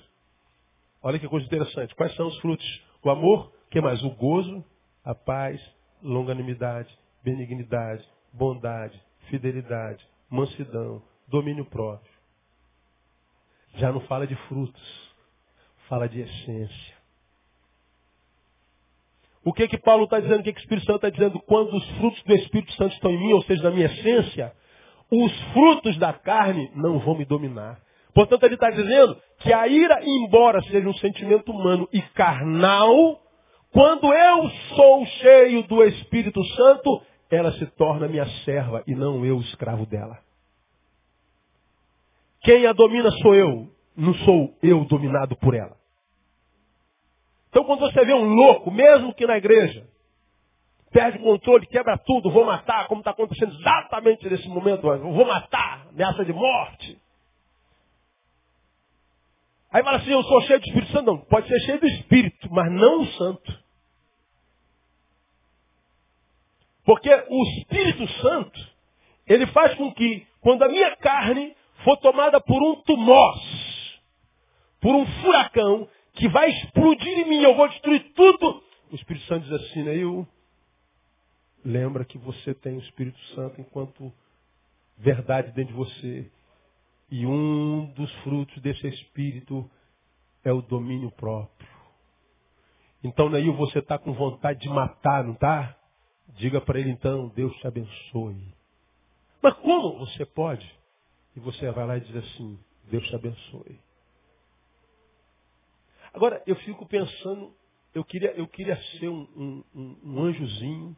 [1.03, 1.95] Olha que coisa interessante.
[1.95, 2.85] Quais são os frutos?
[3.03, 4.03] O amor, o que mais?
[4.03, 4.65] O gozo,
[5.05, 5.61] a paz,
[6.03, 12.13] longanimidade, benignidade, bondade, fidelidade, mansidão, domínio próprio.
[13.77, 15.06] Já não fala de frutos,
[15.89, 16.97] fala de essência.
[19.45, 20.41] O que que Paulo está dizendo?
[20.41, 21.41] O que, que o Espírito Santo está dizendo?
[21.41, 24.53] Quando os frutos do Espírito Santo estão em mim, ou seja, na minha essência,
[25.11, 27.81] os frutos da carne não vão me dominar.
[28.13, 33.21] Portanto, ele está dizendo que a ira, embora seja um sentimento humano e carnal,
[33.71, 39.39] quando eu sou cheio do Espírito Santo, ela se torna minha serva e não eu
[39.41, 40.19] escravo dela.
[42.41, 45.77] Quem a domina sou eu, não sou eu dominado por ela.
[47.49, 49.87] Então quando você vê um louco, mesmo que na igreja,
[50.93, 55.87] perde o controle, quebra tudo, vou matar, como está acontecendo exatamente nesse momento, vou matar,
[55.89, 56.99] ameaça de morte.
[59.73, 61.07] Aí fala assim, eu sou cheio do Espírito Santo.
[61.07, 63.67] Não, pode ser cheio do Espírito, mas não o Santo.
[66.85, 68.59] Porque o Espírito Santo,
[69.27, 73.39] ele faz com que, quando a minha carne for tomada por um tumós,
[74.81, 79.45] por um furacão, que vai explodir em mim, eu vou destruir tudo, o Espírito Santo
[79.45, 79.87] diz assim?
[79.89, 80.27] Eu,
[81.65, 84.13] lembra que você tem o Espírito Santo enquanto
[84.97, 86.31] verdade dentro de você.
[87.11, 89.69] E um dos frutos desse Espírito
[90.45, 91.69] é o domínio próprio.
[93.03, 95.77] Então, Neil, você está com vontade de matar, não está?
[96.31, 98.55] Diga para ele então, Deus te abençoe.
[99.43, 100.69] Mas como você pode?
[101.37, 102.59] E você vai lá e diz assim,
[102.91, 103.79] Deus te abençoe.
[106.17, 107.53] Agora, eu fico pensando,
[107.95, 110.97] eu queria, eu queria ser um, um, um anjozinho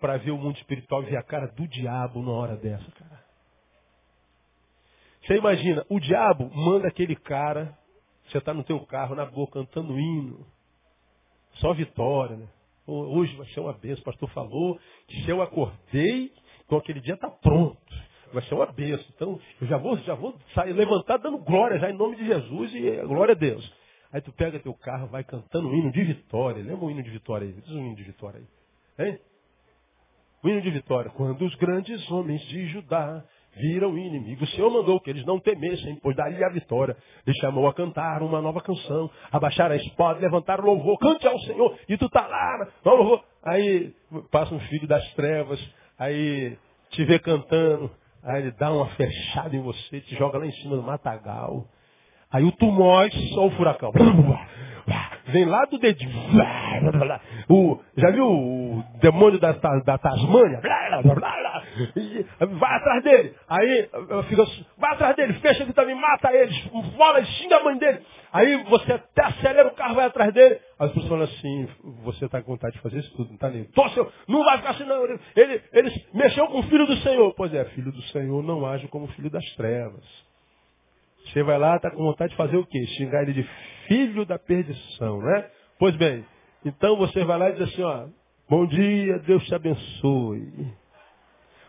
[0.00, 3.22] para ver o mundo espiritual e ver a cara do diabo numa hora dessa, cara.
[5.22, 7.76] Você imagina, o diabo manda aquele cara,
[8.26, 10.46] você está no teu carro, na boca, cantando hino.
[11.56, 12.48] Só vitória, né?
[12.86, 14.00] Hoje vai ser uma benção.
[14.00, 16.32] O pastor falou que se eu acordei,
[16.64, 17.78] então aquele dia está pronto.
[18.32, 19.06] Vai ser uma benção.
[19.14, 22.74] Então, eu já vou, já vou sair, levantar dando glória já em nome de Jesus
[22.74, 23.83] e glória a Deus.
[24.14, 26.62] Aí tu pega teu carro, vai cantando um hino de vitória.
[26.62, 27.52] Lembra um hino de vitória aí?
[27.52, 29.06] Diz um hino de vitória aí.
[29.06, 29.18] Hein?
[30.40, 31.10] O hino de vitória.
[31.10, 33.24] Quando os grandes homens de Judá
[33.56, 34.44] viram inimigo.
[34.44, 36.96] O Senhor mandou que eles não temessem, pois daria a vitória.
[37.26, 41.38] Ele chamou a cantar uma nova canção, abaixar a espada, levantar o louvor, cante ao
[41.40, 43.24] Senhor, e tu tá lá, louvor.
[43.42, 43.92] Aí
[44.30, 45.60] passa um filho das trevas,
[45.98, 46.56] aí
[46.90, 47.90] te vê cantando,
[48.22, 51.66] aí ele dá uma fechada em você, te joga lá em cima do matagal.
[52.34, 53.92] Aí o tumor, só o furacão.
[55.28, 56.10] Vem lá do dedinho.
[57.48, 60.60] O, já viu o demônio da, da Tasmânia?
[62.40, 63.34] Vai atrás dele.
[63.48, 63.88] Aí
[64.28, 64.44] fica,
[64.76, 66.52] vai atrás dele, fecha ele também, mata ele,
[66.98, 68.00] fala xinga a mãe dele.
[68.32, 70.58] Aí você até acelera o carro, vai atrás dele.
[70.76, 71.68] As pessoas falam assim,
[72.02, 73.62] você está com vontade de fazer isso tudo, não está nem.
[73.66, 75.04] Tô, seu, não vai ficar assim, não.
[75.04, 77.32] Ele, ele mexeu com o filho do Senhor.
[77.36, 80.33] Pois é, filho do Senhor não age como filho das trevas.
[81.34, 82.86] Você vai lá, está com vontade de fazer o quê?
[82.96, 83.42] Xingar ele de
[83.88, 85.50] filho da perdição, né?
[85.80, 86.24] Pois bem,
[86.64, 88.06] então você vai lá e diz assim, ó,
[88.48, 90.72] bom dia, Deus te abençoe.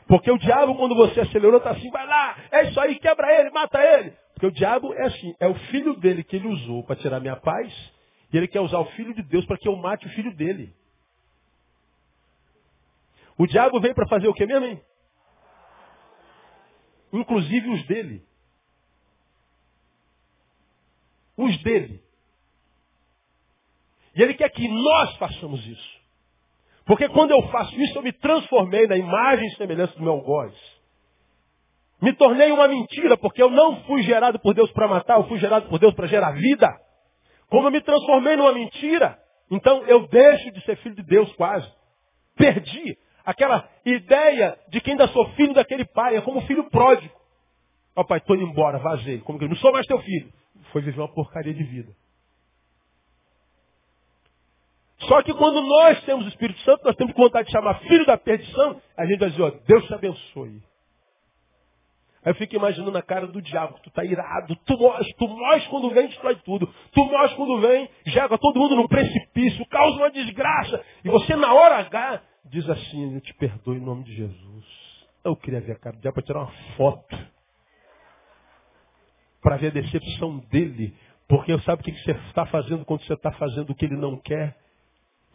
[0.08, 3.50] Porque o diabo, quando você acelerou, está assim, vai lá, é isso aí, quebra ele,
[3.50, 4.14] mata ele.
[4.36, 7.36] Porque o diabo é assim, é o filho dele que ele usou para tirar minha
[7.36, 7.74] paz,
[8.32, 10.76] e ele quer usar o filho de Deus para que eu mate o filho dele.
[13.36, 14.80] O diabo veio para fazer o que mesmo, hein?
[17.12, 18.24] Inclusive os dele.
[21.38, 22.02] Os dele.
[24.16, 25.96] E ele quer que nós façamos isso.
[26.86, 30.54] Porque quando eu faço isso, eu me transformei na imagem e semelhança do meu algoz.
[32.02, 35.40] Me tornei uma mentira, porque eu não fui gerado por Deus para matar, eu fui
[35.40, 36.70] gerado por Deus para gerar vida.
[37.50, 39.18] Como eu me transformei numa mentira,
[39.50, 41.68] então eu deixo de ser filho de Deus quase.
[42.36, 47.14] Perdi aquela ideia de que ainda sou filho daquele pai, é como filho pródigo.
[47.96, 49.20] Ó oh, pai, estou indo embora, vazei.
[49.20, 50.32] Como que eu não sou mais teu filho?
[50.76, 51.96] Foi viver uma porcaria de vida.
[55.08, 58.18] Só que quando nós temos o Espírito Santo, nós temos vontade de chamar filho da
[58.18, 60.62] perdição, a gente vai dizer, ó, Deus te abençoe.
[62.26, 65.66] Aí eu fico imaginando a cara do diabo, tu tá irado, tu morres, tu morres
[65.68, 66.68] quando vem, destrói tudo.
[66.92, 70.84] Tu morres quando vem, joga todo mundo num precipício, causa uma desgraça.
[71.06, 74.66] E você na hora H diz assim, eu te perdoo em nome de Jesus.
[75.24, 77.35] Eu queria ver a cara do diabo para tirar uma foto.
[79.46, 80.92] Para ver a decepção dele.
[81.28, 84.18] Porque sabe o que você está fazendo quando você está fazendo o que ele não
[84.18, 84.58] quer?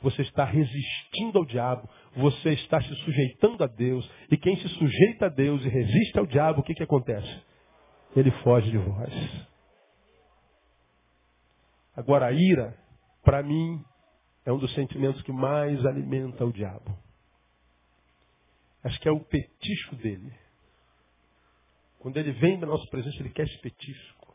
[0.03, 5.27] Você está resistindo ao diabo, você está se sujeitando a Deus, e quem se sujeita
[5.27, 7.41] a Deus e resiste ao diabo, o que, que acontece?
[8.17, 9.47] Ele foge de vós.
[11.95, 12.77] Agora, a ira,
[13.23, 13.85] para mim,
[14.45, 16.99] é um dos sentimentos que mais alimenta o diabo.
[18.83, 20.33] Acho que é o petisco dele.
[22.01, 24.35] Quando ele vem na nossa presença, ele quer esse petisco.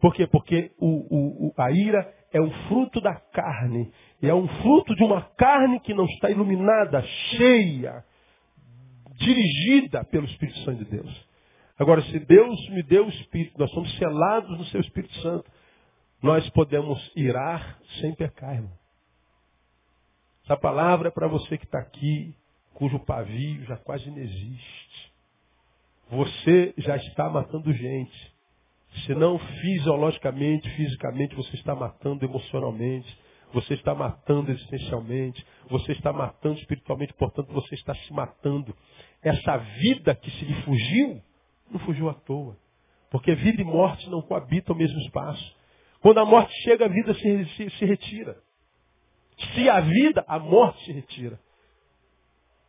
[0.00, 0.26] Por quê?
[0.26, 3.92] Porque o, o, a ira é um fruto da carne.
[4.20, 8.04] E é um fruto de uma carne que não está iluminada, cheia,
[9.16, 11.28] dirigida pelo Espírito Santo de Deus.
[11.78, 15.50] Agora, se Deus me deu o Espírito, nós somos selados no seu Espírito Santo,
[16.22, 18.72] nós podemos irar sem pecar, irmão.
[20.44, 22.34] Essa palavra é para você que está aqui,
[22.74, 24.91] cujo pavio já quase não existe.
[26.10, 28.32] Você já está matando gente.
[29.06, 33.18] Se não fisiologicamente, fisicamente, você está matando emocionalmente,
[33.52, 38.74] você está matando existencialmente, você está matando espiritualmente, portanto você está se matando.
[39.22, 41.22] Essa vida que se lhe fugiu,
[41.70, 42.56] não fugiu à toa.
[43.10, 45.56] Porque vida e morte não coabitam o mesmo espaço.
[46.00, 48.36] Quando a morte chega, a vida se, se, se retira.
[49.54, 51.38] Se a vida, a morte se retira.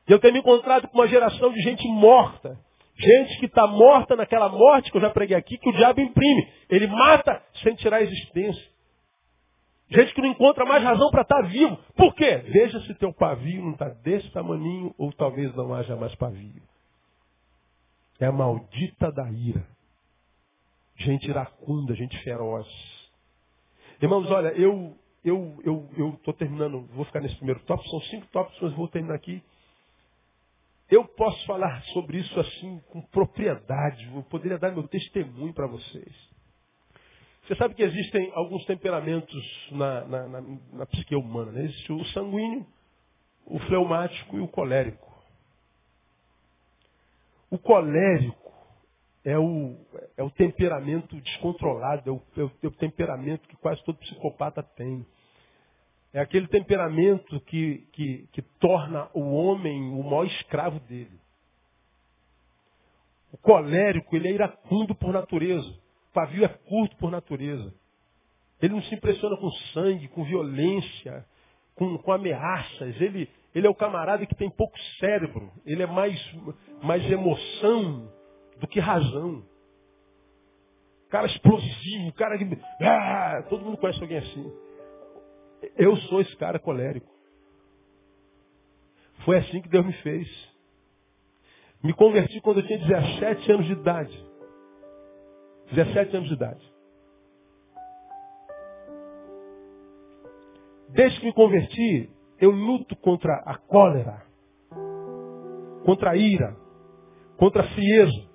[0.08, 2.60] Eu tenho me encontrado com uma geração de gente morta,
[2.96, 6.52] Gente que está morta naquela morte que eu já preguei aqui, que o diabo imprime.
[6.70, 8.72] Ele mata sem tirar a existência.
[9.90, 11.78] Gente que não encontra mais razão para estar tá vivo.
[11.96, 12.38] Por quê?
[12.38, 16.62] Veja se teu pavio não está desse tamaninho ou talvez não haja mais pavio.
[18.20, 19.66] É a maldita da ira.
[20.98, 22.68] Gente iracunda, gente feroz.
[24.02, 28.62] Irmãos, olha, eu eu eu estou terminando, vou ficar nesse primeiro tópico, são cinco tópicos,
[28.62, 29.42] mas vou terminar aqui
[30.94, 34.06] eu posso falar sobre isso assim com propriedade.
[34.14, 36.34] Eu poderia dar meu testemunho para vocês.
[37.44, 40.42] Você sabe que existem alguns temperamentos na, na, na,
[40.72, 41.52] na psique humana.
[41.52, 41.66] Né?
[41.66, 42.66] Existe o sanguíneo,
[43.46, 45.12] o fleumático e o colérico.
[47.50, 48.52] O colérico
[49.26, 49.76] é o,
[50.18, 54.64] é o temperamento descontrolado, é o, é, o, é o temperamento que quase todo psicopata
[54.64, 55.06] tem.
[56.14, 61.20] É aquele temperamento que, que, que torna o homem o maior escravo dele.
[63.32, 65.68] O colérico, ele é iracundo por natureza.
[65.68, 67.74] O pavio é curto por natureza.
[68.62, 71.26] Ele não se impressiona com sangue, com violência,
[71.76, 73.02] com, com ameaças.
[73.02, 75.52] Ele, ele é o camarada que tem pouco cérebro.
[75.66, 76.18] Ele é mais,
[76.84, 78.08] mais emoção
[78.60, 79.44] do que razão.
[81.10, 82.58] Cara explosivo, cara que.
[82.82, 84.54] Ah, todo mundo conhece alguém assim.
[85.76, 87.12] Eu sou esse cara colérico.
[89.26, 90.28] Foi assim que Deus me fez.
[91.82, 94.26] Me converti quando eu tinha 17 anos de idade.
[95.72, 96.74] 17 anos de idade.
[100.90, 102.10] Desde que me converti,
[102.40, 104.24] eu luto contra a cólera,
[105.86, 106.56] contra a ira,
[107.38, 108.30] contra a frieza.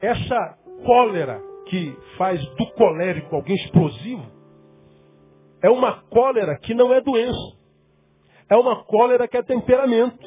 [0.00, 4.33] Essa cólera que faz do colérico alguém explosivo,
[5.64, 7.56] é uma cólera que não é doença.
[8.50, 10.22] É uma cólera que é temperamento.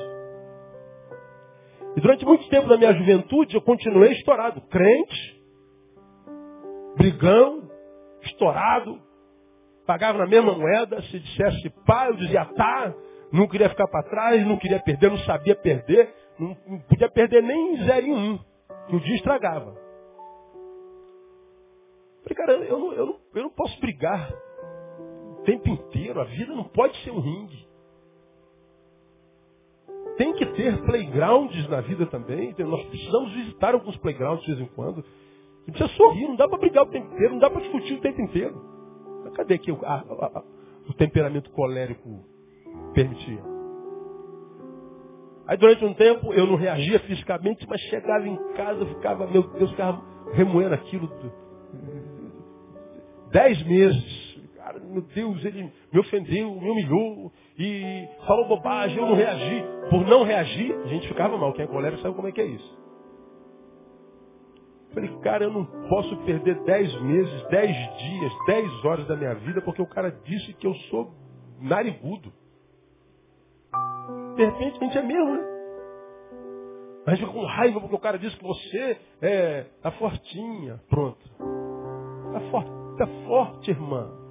[1.95, 4.59] E durante muito tempo da minha juventude eu continuei estourado.
[4.61, 5.43] Crente,
[6.97, 7.69] brigão,
[8.23, 8.99] estourado,
[9.85, 12.95] pagava na mesma moeda, se dissesse pá, eu dizia tá,
[13.31, 17.43] não queria ficar para trás, não queria perder, não sabia perder, não, não podia perder
[17.43, 18.39] nem zero em um,
[18.87, 19.75] que o dia estragava.
[22.23, 24.46] Falei, cara, eu não, eu não, eu não posso brigar
[25.47, 26.19] tempo inteiro.
[26.19, 27.65] A vida não pode ser um ringue.
[30.17, 32.53] Tem que ter playgrounds na vida também.
[32.59, 35.03] Nós precisamos visitar alguns playgrounds de vez em quando.
[35.65, 38.01] Não precisa sorrir, não dá para brigar o tempo inteiro, não dá para discutir o
[38.01, 38.61] tempo inteiro.
[39.23, 40.43] Mas cadê que o, a, a,
[40.89, 42.25] o temperamento colérico
[42.93, 43.41] permitia?
[45.45, 49.71] Aí durante um tempo eu não reagia fisicamente, mas chegava em casa, ficava, meu Deus,
[49.71, 50.01] ficava
[50.33, 51.09] remoendo aquilo.
[53.31, 54.16] Dez meses
[54.67, 59.63] cara, meu Deus, ele me ofendeu, me humilhou e falou bobagem, eu não reagi.
[59.89, 61.53] Por não reagir, a gente ficava mal.
[61.53, 62.77] Quem é colérico sabe como é que é isso.
[64.93, 69.61] Falei, cara, eu não posso perder dez meses, dez dias, dez horas da minha vida
[69.61, 71.13] porque o cara disse que eu sou
[71.61, 72.33] narigudo.
[74.35, 75.57] De repente a gente é mesmo, né?
[77.05, 80.81] A gente fica com raiva porque o cara disse que você é a fortinha.
[80.89, 81.25] Pronto.
[82.33, 84.26] Tá forte, tá forte, irmã.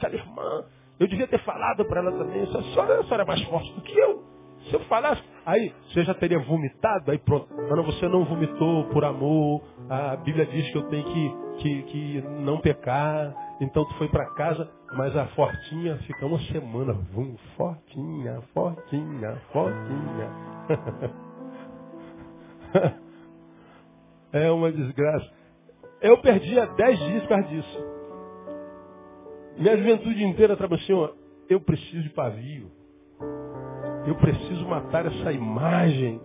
[0.00, 0.64] Aquela irmã.
[0.98, 2.42] Eu devia ter falado para ela também.
[2.42, 4.22] A senhora, a senhora é mais forte do que eu.
[4.68, 7.48] Se eu falasse, aí você já teria vomitado, aí pronto.
[7.54, 9.62] Mas você não vomitou por amor.
[9.88, 13.34] A Bíblia diz que eu tenho que, que, que não pecar.
[13.60, 16.92] Então tu foi para casa, mas a fortinha fica uma semana.
[17.12, 20.30] Vum, fortinha, fortinha, fortinha.
[24.32, 25.30] é uma desgraça.
[26.02, 27.99] Eu perdi há dez dias por causa disso.
[29.60, 31.10] Minha juventude inteira trabalhou assim, ó,
[31.46, 32.70] eu preciso de pavio.
[34.06, 36.18] Eu preciso matar essa imagem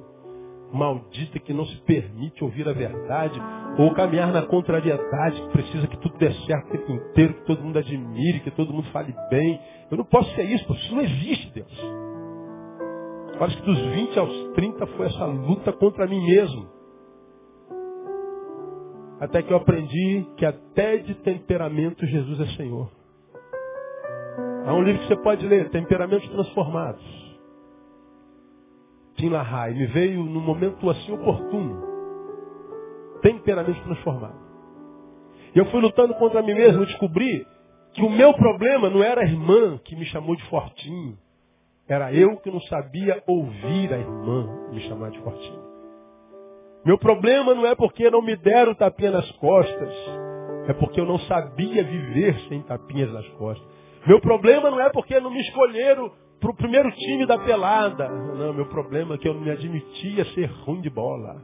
[0.72, 3.38] maldita que não se permite ouvir a verdade
[3.78, 7.62] ou caminhar na contrariedade, que precisa que tudo dê certo o tempo inteiro, que todo
[7.62, 9.60] mundo admire, que todo mundo fale bem.
[9.92, 12.06] Eu não posso ser isso, porque isso não existe, Deus.
[13.38, 16.70] Parece que dos 20 aos 30 foi essa luta contra mim mesmo.
[19.20, 22.90] Até que eu aprendi que até de temperamento Jesus é Senhor.
[24.66, 27.04] Há um livro que você pode ler, Temperamentos Transformados.
[29.16, 29.76] Tim LaHaye.
[29.76, 31.84] Me veio num momento assim oportuno.
[33.22, 34.44] Temperamentos Transformados.
[35.54, 36.82] E eu fui lutando contra mim mesmo.
[36.82, 37.46] Eu descobri
[37.94, 41.16] que o meu problema não era a irmã que me chamou de fortinho.
[41.88, 45.64] Era eu que não sabia ouvir a irmã me chamar de fortinho.
[46.84, 49.94] Meu problema não é porque não me deram tapinha nas costas.
[50.68, 53.85] É porque eu não sabia viver sem tapinhas nas costas.
[54.06, 58.08] Meu problema não é porque não me escolheram para o primeiro time da pelada.
[58.08, 61.42] Não, meu problema é que eu não me admitia ser ruim de bola.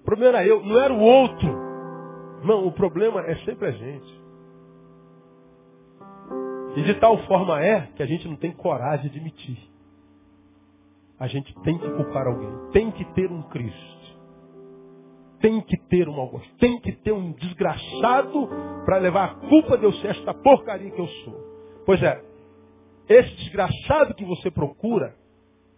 [0.00, 1.48] O problema era eu, não era o outro.
[2.44, 4.18] Não, o problema é sempre a gente.
[6.76, 9.58] E de tal forma é que a gente não tem coragem de admitir.
[11.18, 12.70] A gente tem que culpar alguém.
[12.72, 13.97] Tem que ter um Cristo
[15.40, 18.48] tem que ter um Augusto, tem que ter um desgraçado
[18.84, 21.34] para levar a culpa de eu ser esta porcaria que eu sou.
[21.86, 22.22] Pois é,
[23.08, 25.14] esse desgraçado que você procura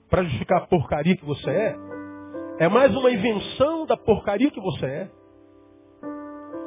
[0.08, 1.76] para justificar a porcaria que você é,
[2.58, 5.10] é mais uma invenção da porcaria que você é.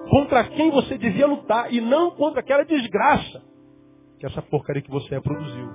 [0.09, 3.41] Contra quem você devia lutar e não contra aquela desgraça
[4.19, 5.69] que essa porcaria que você é produziu.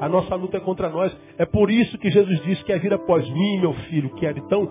[0.00, 1.14] A nossa luta é contra nós.
[1.36, 4.30] É por isso que Jesus disse que a vida após mim, meu filho, que é
[4.30, 4.70] então,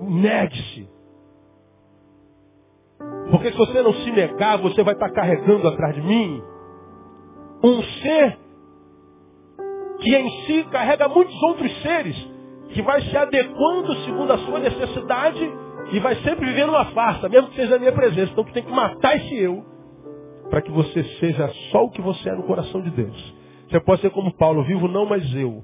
[0.00, 0.88] negue-se.
[3.30, 6.42] Porque se você não se negar, você vai estar carregando atrás de mim
[7.62, 8.38] um ser
[10.00, 12.16] que em si carrega muitos outros seres,
[12.70, 15.52] que vai se adequando segundo a sua necessidade
[15.92, 18.32] e vai sempre vivendo uma farsa, mesmo que seja na minha presença.
[18.32, 19.64] Então tu tem que matar esse eu,
[20.50, 23.34] para que você seja só o que você é no coração de Deus.
[23.68, 25.62] Você pode ser como Paulo, vivo não mais eu.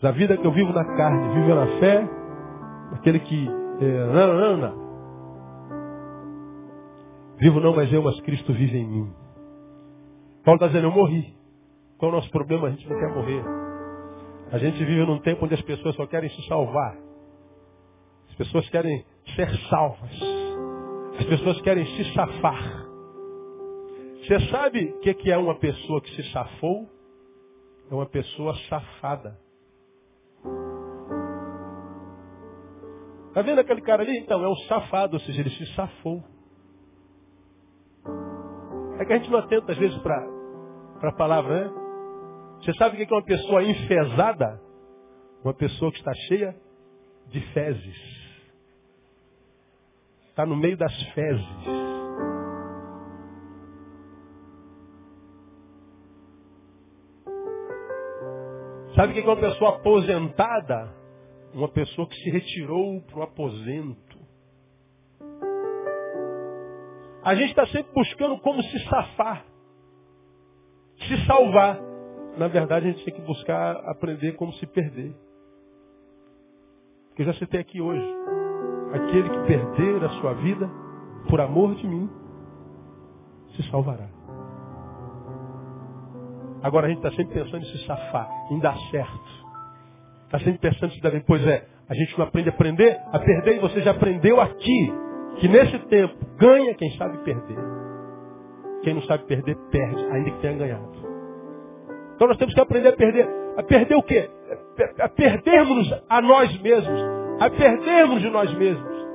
[0.00, 2.08] Da vida que eu vivo na carne, vivo na fé,
[2.94, 3.48] aquele que
[3.80, 4.82] é, não, não, não.
[7.38, 9.12] Vivo não mais eu, mas Cristo vive em mim.
[10.44, 11.34] Paulo está dizendo, eu morri.
[11.98, 12.68] Qual é o nosso problema?
[12.68, 13.44] A gente não quer morrer.
[14.50, 16.96] A gente vive num tempo onde as pessoas só querem se salvar.
[18.28, 20.10] As pessoas querem ser salvas.
[21.18, 22.86] As pessoas querem se safar.
[24.20, 26.88] Você sabe o que é uma pessoa que se safou?
[27.90, 29.38] É uma pessoa safada.
[33.32, 34.18] Está vendo aquele cara ali?
[34.18, 36.22] Então, é um safado, ou seja, ele se safou.
[38.98, 40.18] É que a gente não atenta às vezes para
[41.02, 41.70] a palavra, né?
[42.58, 44.60] Você sabe o que é uma pessoa enfesada?
[45.42, 46.54] Uma pessoa que está cheia
[47.28, 47.96] de fezes.
[50.28, 51.46] Está no meio das fezes.
[58.94, 61.01] Sabe o que é uma pessoa aposentada?
[61.54, 64.18] Uma pessoa que se retirou para o aposento.
[67.22, 69.44] A gente está sempre buscando como se safar,
[71.06, 71.80] se salvar.
[72.36, 75.14] Na verdade, a gente tem que buscar aprender como se perder.
[77.08, 78.04] Porque eu já citei aqui hoje.
[78.94, 80.68] Aquele que perder a sua vida
[81.28, 82.10] por amor de mim,
[83.54, 84.08] se salvará.
[86.62, 89.41] Agora a gente está sempre pensando em se safar, em dar certo.
[90.32, 91.22] Está sempre pensando se bem.
[91.26, 94.94] Pois é, a gente não aprende a aprender, a perder, e você já aprendeu aqui,
[95.36, 97.58] que nesse tempo ganha quem sabe perder.
[98.82, 100.90] Quem não sabe perder, perde, ainda que tenha ganhado.
[102.14, 103.28] Então nós temos que aprender a perder.
[103.58, 104.30] A perder o quê?
[105.00, 107.02] A perdermos a nós mesmos.
[107.38, 109.06] A perdermos de nós mesmos.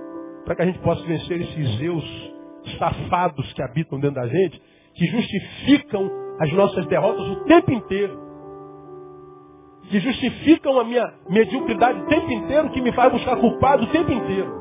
[0.45, 2.33] Para que a gente possa vencer esses eus
[2.77, 4.61] safados que habitam dentro da gente,
[4.93, 8.26] que justificam as nossas derrotas o tempo inteiro.
[9.89, 14.11] Que justificam a minha mediocridade o tempo inteiro, que me faz buscar culpado o tempo
[14.11, 14.57] inteiro.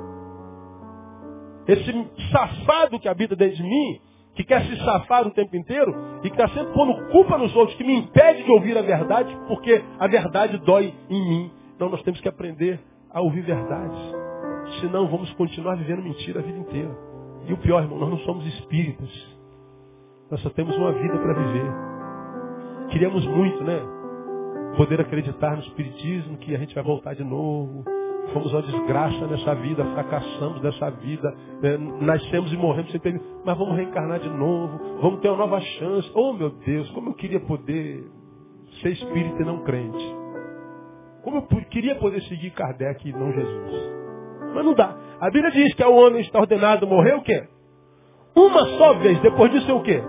[1.66, 1.93] Esse
[2.31, 4.01] safado que habita dentro de mim,
[4.35, 7.77] que quer se safar o tempo inteiro e que está sempre pondo culpa nos outros,
[7.77, 11.51] que me impede de ouvir a verdade, porque a verdade dói em mim.
[11.74, 12.79] Então nós temos que aprender
[13.11, 13.99] a ouvir verdades.
[14.81, 16.97] Senão vamos continuar vivendo mentira a vida inteira.
[17.49, 19.09] E o pior, irmão, nós não somos espíritas.
[20.31, 21.72] Nós só temos uma vida para viver.
[22.91, 23.81] Queríamos muito, né?
[24.77, 27.85] Poder acreditar no Espiritismo, que a gente vai voltar de novo,
[28.33, 31.79] Fomos uma desgraça nessa vida, fracassamos nessa vida, né?
[32.01, 33.20] nascemos e morremos sem ter.
[33.45, 36.11] Mas vamos reencarnar de novo, vamos ter uma nova chance.
[36.14, 38.05] Oh meu Deus, como eu queria poder
[38.83, 40.16] ser espírita e não crente.
[41.22, 43.97] Como eu queria poder seguir Kardec e não Jesus.
[44.55, 44.97] Mas não dá.
[45.20, 47.49] A Bíblia diz que o homem está ordenado morrer o quê?
[48.35, 50.03] Uma só vez, depois disso é o quê?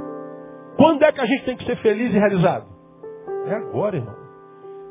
[0.76, 2.65] Quando é que a gente tem que ser feliz e realizado?
[3.47, 4.16] É agora, irmão.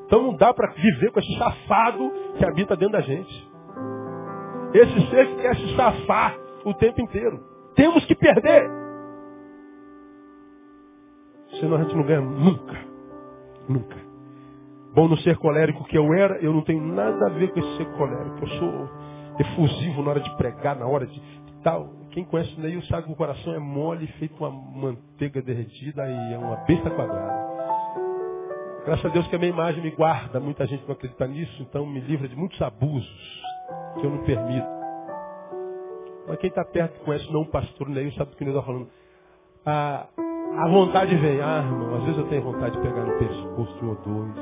[0.07, 3.51] Então não dá para viver com esse safado que habita dentro da gente.
[4.73, 7.41] Esse ser que quer se safar o tempo inteiro.
[7.75, 8.71] Temos que perder.
[11.61, 12.77] Senão a gente não ganha nunca.
[13.69, 13.97] Nunca.
[14.95, 17.77] Bom, no ser colérico que eu era, eu não tenho nada a ver com esse
[17.77, 18.39] ser colérico.
[18.43, 18.89] Eu sou
[19.39, 21.21] efusivo na hora de pregar, na hora de
[21.63, 21.91] tal.
[22.13, 26.35] Quem conhece o Neil sabe que o coração é mole, feito uma manteiga derretida e
[26.35, 27.46] é uma besta quadrada.
[28.87, 30.39] Graças a Deus que a minha imagem me guarda.
[30.39, 33.43] Muita gente não acredita nisso, então me livra de muitos abusos
[33.99, 34.67] que eu não permito.
[36.29, 38.89] Mas quem está perto conhece não o pastor nem sabe do que ele está falando.
[39.65, 40.07] A,
[40.59, 41.41] a vontade vem.
[41.41, 44.39] Ah, irmão, às vezes eu tenho vontade de pegar no pescoço de um ou dois.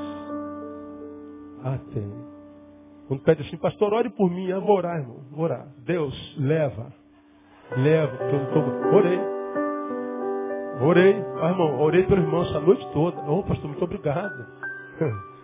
[1.63, 2.11] Ah, tem.
[3.07, 4.45] Quando pede assim, pastor, ore por mim.
[4.47, 5.21] Eu vou orar, irmão.
[5.31, 5.67] Vou orar.
[5.79, 6.93] Deus, leva.
[7.77, 8.19] Leva.
[8.93, 9.34] Orei.
[10.81, 13.21] Orei, ah, irmão, orei pelo irmão essa noite toda.
[13.21, 14.45] Ô, oh, pastor, muito obrigado.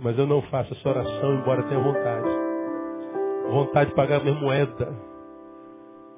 [0.00, 2.28] Mas eu não faço essa oração, embora tenha vontade.
[3.50, 4.92] Vontade de pagar minha moeda.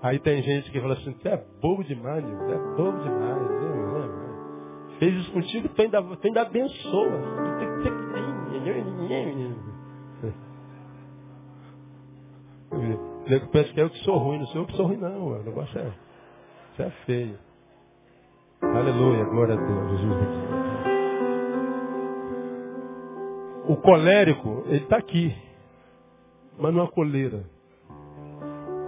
[0.02, 3.56] Aí tem gente que fala assim, você é bobo demais, você é bobo demais.
[4.98, 7.20] Fez isso contigo, tu ainda, tu ainda abençoa.
[12.68, 14.96] O nego pensa que é eu que sou ruim, não sou eu que sou ruim,
[14.96, 15.28] não.
[15.28, 15.92] O negócio é,
[16.76, 17.38] isso é feio.
[18.60, 20.28] Aleluia, glória a Deus, Jesus.
[23.68, 25.34] O colérico, ele está aqui,
[26.58, 27.44] mas não é coleira.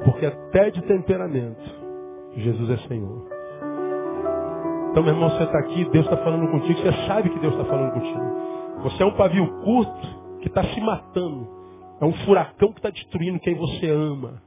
[0.04, 1.62] Porque até de temperamento,
[2.36, 3.26] Jesus é Senhor.
[4.90, 7.64] Então, meu irmão, você está aqui, Deus está falando contigo, você sabe que Deus está
[7.64, 8.82] falando contigo.
[8.82, 11.48] Você é um pavio curto que está se matando.
[12.00, 14.42] É um furacão que está destruindo quem você ama.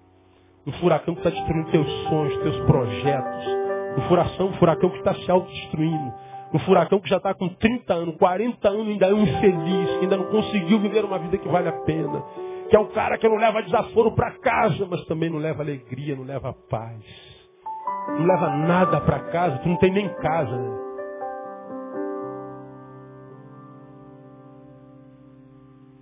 [0.66, 3.46] Um furacão que está destruindo teus sonhos, teus projetos.
[3.98, 6.14] Um furacão, furacão que está se autodestruindo.
[6.54, 10.04] Um furacão que já está com 30 anos, 40 anos, ainda é um infeliz, que
[10.04, 12.22] ainda não conseguiu viver uma vida que vale a pena.
[12.70, 16.16] Que é um cara que não leva desaforo para casa, mas também não leva alegria,
[16.16, 17.04] não leva paz.
[18.10, 20.56] Não leva nada para casa, tu não tem nem casa.
[20.56, 20.80] Né?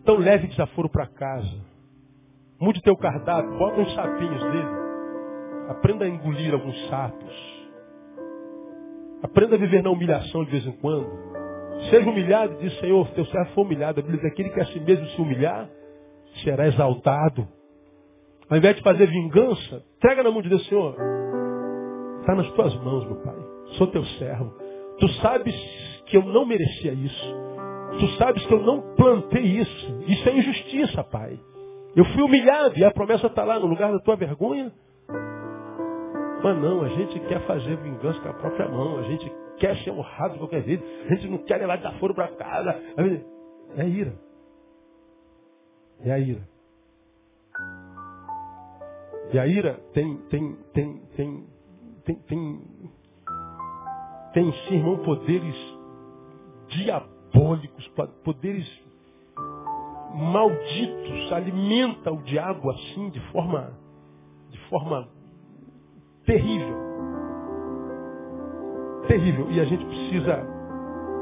[0.02, 1.69] Então leve desaforo para casa.
[2.60, 4.68] Mude teu cardápio, bota uns sapinhos dele.
[5.70, 7.60] Aprenda a engolir alguns sapos.
[9.24, 11.10] Aprenda a viver na humilhação de vez em quando.
[11.90, 14.00] Seja humilhado diz, Senhor, teu servo foi humilhado.
[14.00, 15.70] A Bíblia diz, aquele que a si mesmo se humilhar,
[16.44, 17.48] será exaltado.
[18.50, 20.96] Ao invés de fazer vingança, entrega na mão de Deus, Senhor.
[22.20, 23.36] Está nas tuas mãos, meu Pai.
[23.78, 24.54] Sou teu servo.
[25.00, 25.56] Tu sabes
[26.08, 27.36] que eu não merecia isso.
[28.00, 30.04] Tu sabes que eu não plantei isso.
[30.08, 31.40] Isso é injustiça, Pai.
[32.00, 34.72] Eu fui humilhado e a promessa está lá no lugar da tua vergonha.
[36.42, 39.00] Mas não, a gente quer fazer vingança com a própria mão.
[39.00, 40.82] A gente quer ser honrado de qualquer jeito.
[40.82, 42.70] A gente não quer levar desaforo para casa.
[43.76, 44.14] É ira.
[46.00, 46.48] É a ira.
[49.34, 51.48] E a ira tem, tem, tem, tem,
[52.06, 52.62] tem, tem,
[54.34, 55.78] tem em si, irmão, poderes
[56.70, 57.86] diabólicos,
[58.24, 58.89] poderes
[60.14, 63.72] malditos, alimenta o diabo assim de forma,
[64.50, 65.08] de forma
[66.26, 66.78] terrível.
[69.08, 69.52] Terrível.
[69.52, 70.46] E a gente precisa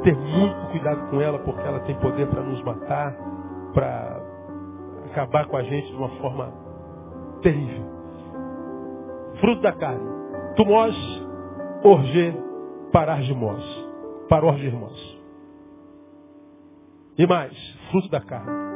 [0.04, 3.16] ter muito cuidado com ela, porque ela tem poder para nos matar,
[3.74, 4.22] para
[5.12, 6.52] acabar com a gente de uma forma
[7.42, 7.86] terrível.
[9.40, 10.18] Fruto da carne.
[10.56, 10.96] Tumós,
[11.84, 12.36] orge,
[12.92, 13.64] parargimós.
[14.30, 15.18] Parorgimós.
[17.18, 17.56] E mais,
[17.92, 18.67] fruto da carne.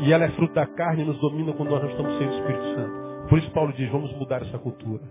[0.00, 2.30] E ela é fruto da carne e nos domina quando nós não estamos sem o
[2.30, 3.28] Espírito Santo.
[3.28, 5.02] Por isso Paulo diz, vamos mudar essa cultura.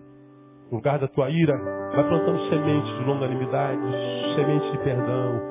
[0.72, 1.56] No lugar da tua ira,
[1.94, 3.82] vai plantando sementes de longanimidade,
[4.36, 5.42] sementes de perdão,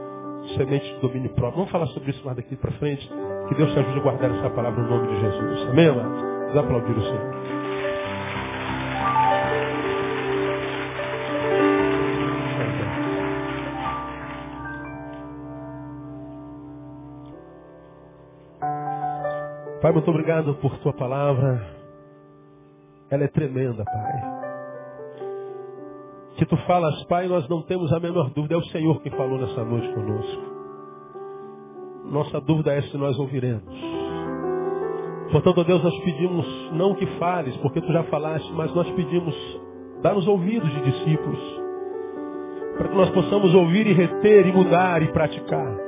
[0.57, 1.59] sementes de domínio próprio.
[1.59, 3.09] Vamos falar sobre isso mais daqui para frente.
[3.49, 5.69] Que Deus te ajude a guardar essa palavra no nome de Jesus.
[5.71, 6.21] Amém, amados?
[6.21, 7.66] Vamos aplaudir o Senhor.
[19.81, 21.63] Pai, muito obrigado por tua palavra.
[23.11, 24.37] Ela é tremenda, Pai.
[26.37, 28.55] Que tu falas, Pai, nós não temos a menor dúvida.
[28.55, 30.43] É o Senhor quem falou nessa noite conosco.
[32.11, 33.75] Nossa dúvida é se nós ouviremos.
[35.31, 39.35] Portanto, Deus, nós pedimos não que fales, porque tu já falaste, mas nós pedimos,
[40.03, 41.41] dá-nos ouvidos de discípulos,
[42.79, 45.86] para que nós possamos ouvir e reter e mudar e praticar.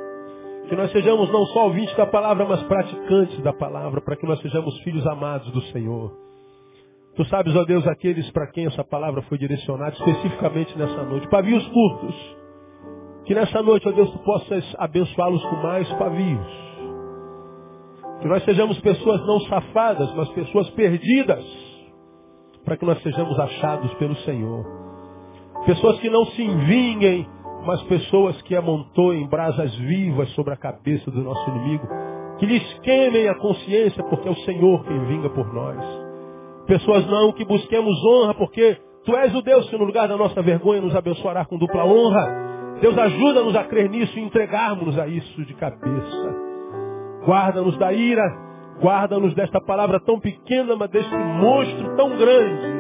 [0.68, 4.40] Que nós sejamos não só ouvintes da palavra, mas praticantes da palavra, para que nós
[4.40, 6.12] sejamos filhos amados do Senhor.
[7.16, 11.28] Tu sabes, ó Deus, aqueles para quem essa palavra foi direcionada, especificamente nessa noite.
[11.28, 12.38] Pavios curtos
[13.28, 16.46] que nessa noite, ó Deus, tu possas abençoá-los com mais pavios.
[18.22, 21.44] Que nós sejamos pessoas não safadas, mas pessoas perdidas.
[22.64, 24.64] Para que nós sejamos achados pelo Senhor.
[25.66, 27.26] Pessoas que não se envinhem,
[27.64, 31.86] mas pessoas que amontoem brasas vivas sobre a cabeça do nosso inimigo.
[32.38, 35.84] Que lhes queimem a consciência, porque é o Senhor quem vinga por nós.
[36.66, 38.78] Pessoas não que busquemos honra, porque
[39.09, 42.76] Tu és o Deus que no lugar da nossa vergonha nos abençoará com dupla honra.
[42.78, 46.36] Deus ajuda-nos a crer nisso e entregarmos a isso de cabeça.
[47.24, 48.22] Guarda-nos da ira,
[48.82, 52.77] guarda-nos desta palavra tão pequena, mas deste monstro tão grande,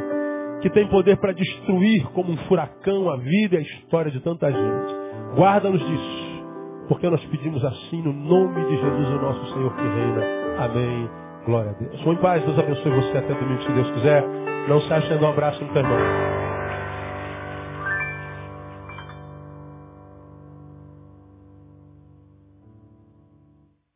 [0.60, 4.50] que tem poder para destruir como um furacão a vida e a história de tanta
[4.50, 4.94] gente.
[5.36, 6.44] Guarda-nos disso,
[6.88, 10.24] porque nós pedimos assim no nome de Jesus, o nosso Senhor que reina.
[10.58, 11.10] Amém.
[11.46, 12.02] Glória a Deus.
[12.02, 14.24] Vou em paz, Deus abençoe você até domingo, se Deus quiser.
[14.68, 16.57] Não se ache um abraço no teu irmão.